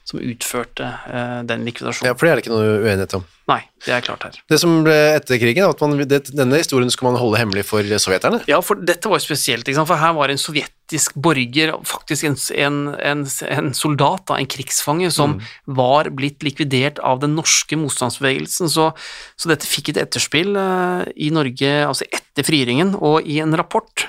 som 0.09 0.21
utførte 0.23 0.87
uh, 0.89 1.41
den 1.45 1.67
Ja, 1.69 2.15
for 2.17 2.25
det 2.25 2.31
er 2.31 2.39
det 2.39 2.45
ikke 2.47 2.55
noe 2.55 2.77
uenighet 2.81 3.17
om. 3.19 3.27
Nei, 3.47 3.61
det 3.85 3.93
er 3.93 4.03
klart 4.03 4.25
her. 4.25 4.39
Det 4.51 4.57
som 4.59 4.73
ble 4.87 4.95
etter 5.13 5.39
krigen, 5.39 5.69
at 5.69 5.83
man, 5.85 6.01
det, 6.09 6.23
denne 6.33 6.59
historien 6.59 6.89
skulle 6.91 7.13
man 7.13 7.21
holde 7.21 7.39
hemmelig 7.39 7.67
for 7.69 7.85
sovjeterne. 8.03 8.41
Ja, 8.49 8.63
for 8.65 8.81
dette 8.81 9.13
var 9.13 9.21
jo 9.21 9.27
spesielt, 9.27 9.69
for 9.77 10.01
her 10.01 10.17
var 10.17 10.33
en 10.33 10.41
sovjetisk 10.41 11.19
borger, 11.23 11.75
faktisk 11.87 12.27
en, 12.27 12.39
en, 12.57 12.81
en, 12.97 13.27
en 13.53 13.71
soldat, 13.77 14.25
da, 14.33 14.41
en 14.41 14.51
krigsfange, 14.51 15.13
som 15.15 15.37
var 15.69 16.11
blitt 16.17 16.43
likvidert 16.47 16.99
av 17.05 17.21
den 17.23 17.37
norske 17.37 17.79
motstandsbevegelsen, 17.79 18.73
så, 18.73 18.89
så 19.37 19.53
dette 19.53 19.69
fikk 19.69 19.93
et 19.93 20.03
etterspill 20.07 20.57
uh, 20.57 21.05
i 21.15 21.29
Norge, 21.35 21.77
altså 21.85 22.09
etter 22.09 22.49
frigjøringen, 22.49 22.97
og 22.97 23.29
i 23.29 23.39
en 23.45 23.55
rapport 23.61 24.09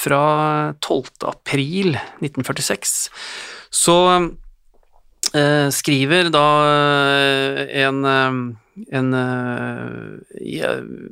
fra 0.00 0.22
12. 0.80 1.28
april 1.28 1.96
1946, 2.20 3.10
så 3.70 3.96
eh, 5.34 5.68
skriver 5.74 6.30
da 6.32 6.46
eh, 6.70 7.60
en, 7.84 8.00
eh, 8.08 8.38
en 8.96 9.10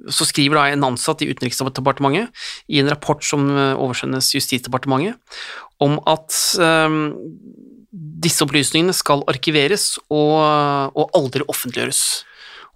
Så 0.08 0.24
skriver 0.30 0.56
da 0.56 0.66
en 0.72 0.86
ansatt 0.88 1.22
i 1.22 1.28
Utenriksdepartementet 1.28 2.32
i 2.72 2.80
en 2.80 2.88
rapport 2.88 3.24
som 3.24 3.44
oversendes 3.50 4.32
Justisdepartementet, 4.32 5.18
om 5.84 5.98
at 6.08 6.32
disse 7.92 8.42
opplysningene 8.46 8.94
skal 8.96 9.22
arkiveres 9.30 9.98
og, 10.08 10.40
og 10.96 11.12
aldri 11.18 11.44
offentliggjøres. 11.44 12.02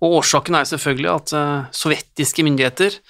Og 0.02 0.18
årsaken 0.20 0.58
er 0.58 0.68
selvfølgelig 0.68 1.10
at 1.14 1.32
sovjetiske 1.78 2.44
myndigheter 2.44 3.00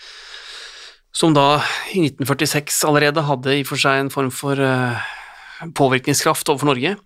som 1.12 1.35
da 1.37 1.61
i 1.92 2.07
1946 2.07 2.83
allerede 2.88 3.25
hadde 3.29 3.59
i 3.59 3.64
og 3.64 3.68
for 3.68 3.81
seg 3.81 4.01
en 4.01 4.11
form 4.12 4.33
for 4.33 4.59
eh, 4.59 5.12
påvirkningskraft 5.77 6.48
overfor 6.48 6.72
Norge, 6.72 6.96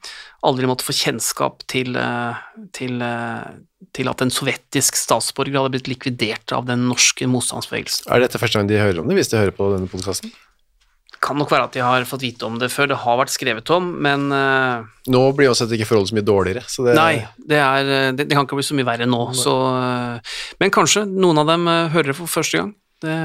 aldri 0.47 0.69
måtte 0.71 0.87
få 0.87 0.95
kjennskap 0.95 1.65
til, 1.71 1.97
eh, 1.99 2.39
til, 2.77 3.03
eh, 3.03 3.49
til 3.97 4.11
at 4.13 4.23
en 4.23 4.33
sovjetisk 4.33 4.99
statsborger 5.01 5.59
hadde 5.59 5.75
blitt 5.75 5.91
likvidert 5.91 6.55
av 6.55 6.69
den 6.71 6.87
norske 6.87 7.27
motstandsbevegelsen. 7.29 8.07
Er 8.07 8.23
dette 8.23 8.41
første 8.41 8.61
gang 8.61 8.71
de 8.71 8.79
hører 8.79 9.03
om 9.03 9.11
det, 9.11 9.19
hvis 9.19 9.33
de 9.33 9.43
hører 9.43 9.57
på 9.57 9.73
denne 9.75 9.91
podkasten? 9.91 10.31
Kan 11.27 11.41
nok 11.41 11.51
være 11.51 11.67
at 11.67 11.75
de 11.75 11.83
har 11.83 12.05
fått 12.07 12.23
vite 12.23 12.47
om 12.47 12.61
det 12.61 12.69
før, 12.71 12.93
det 12.93 13.01
har 13.03 13.19
vært 13.19 13.33
skrevet 13.33 13.71
om, 13.75 13.89
men 14.05 14.29
Nå 14.29 15.23
blir 15.35 15.49
også 15.49 15.67
ikke 15.73 15.89
forholdet 15.89 16.13
så 16.13 16.19
mye 16.19 16.29
dårligere. 16.29 16.63
Så 16.69 16.85
det, 16.87 16.95
nei, 16.95 17.25
det, 17.41 17.57
er, 17.57 18.13
det, 18.13 18.29
det 18.29 18.37
kan 18.37 18.45
ikke 18.45 18.61
bli 18.61 18.67
så 18.69 18.77
mye 18.77 18.87
verre 18.87 19.09
nå. 19.09 19.23
Så, 19.35 19.55
men 20.61 20.75
kanskje 20.77 21.07
noen 21.09 21.41
av 21.41 21.49
dem 21.49 21.67
hører 21.67 22.13
det 22.13 22.19
for 22.21 22.31
første 22.31 22.61
gang. 22.61 22.75
Det 23.01 23.17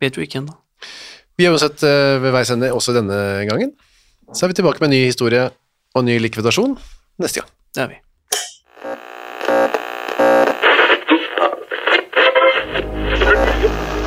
vet 0.00 0.16
vi 0.18 0.26
ikke 0.26 0.42
ennå. 0.42 0.56
Vi 1.36 1.44
er 1.44 1.52
uansett 1.52 1.82
uh, 1.84 2.16
ved 2.22 2.32
veis 2.32 2.50
ende 2.52 2.72
også 2.72 2.94
denne 2.96 3.18
gangen. 3.48 3.74
Så 4.32 4.46
er 4.46 4.52
vi 4.52 4.58
tilbake 4.58 4.80
med 4.80 4.90
en 4.90 4.96
ny 4.96 5.04
historie 5.04 5.48
og 5.94 6.04
ny 6.04 6.18
likvidasjon 6.20 6.76
neste 7.22 7.42
gang. 7.42 7.50
Det 7.76 7.82
er 7.84 7.92
vi. 7.92 8.00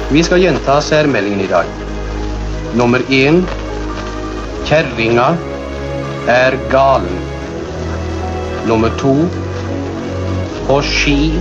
Vi 0.09 0.23
skal 0.25 0.41
gjenta 0.41 0.79
særmeldingen 0.81 1.41
i 1.45 1.49
dag. 1.51 1.69
Nummer 2.77 3.03
én 3.13 3.43
Kjerringa 4.65 5.27
er 6.29 6.57
galen. 6.71 7.21
Nummer 8.67 8.89
to 9.01 9.13
På 10.67 10.81
ski 10.85 11.33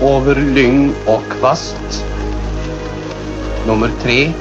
over 0.00 0.38
lyng 0.56 0.94
og 1.08 1.24
kvast. 1.32 2.04
Nummer 3.68 3.90
tre 4.02 4.32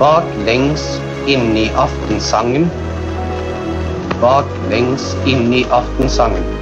Baklengs 0.00 0.82
inn 1.30 1.56
i 1.56 1.68
aftensangen. 1.78 2.66
Baklengs 4.20 5.12
inn 5.28 5.52
i 5.54 5.62
aftensangen. 5.70 6.61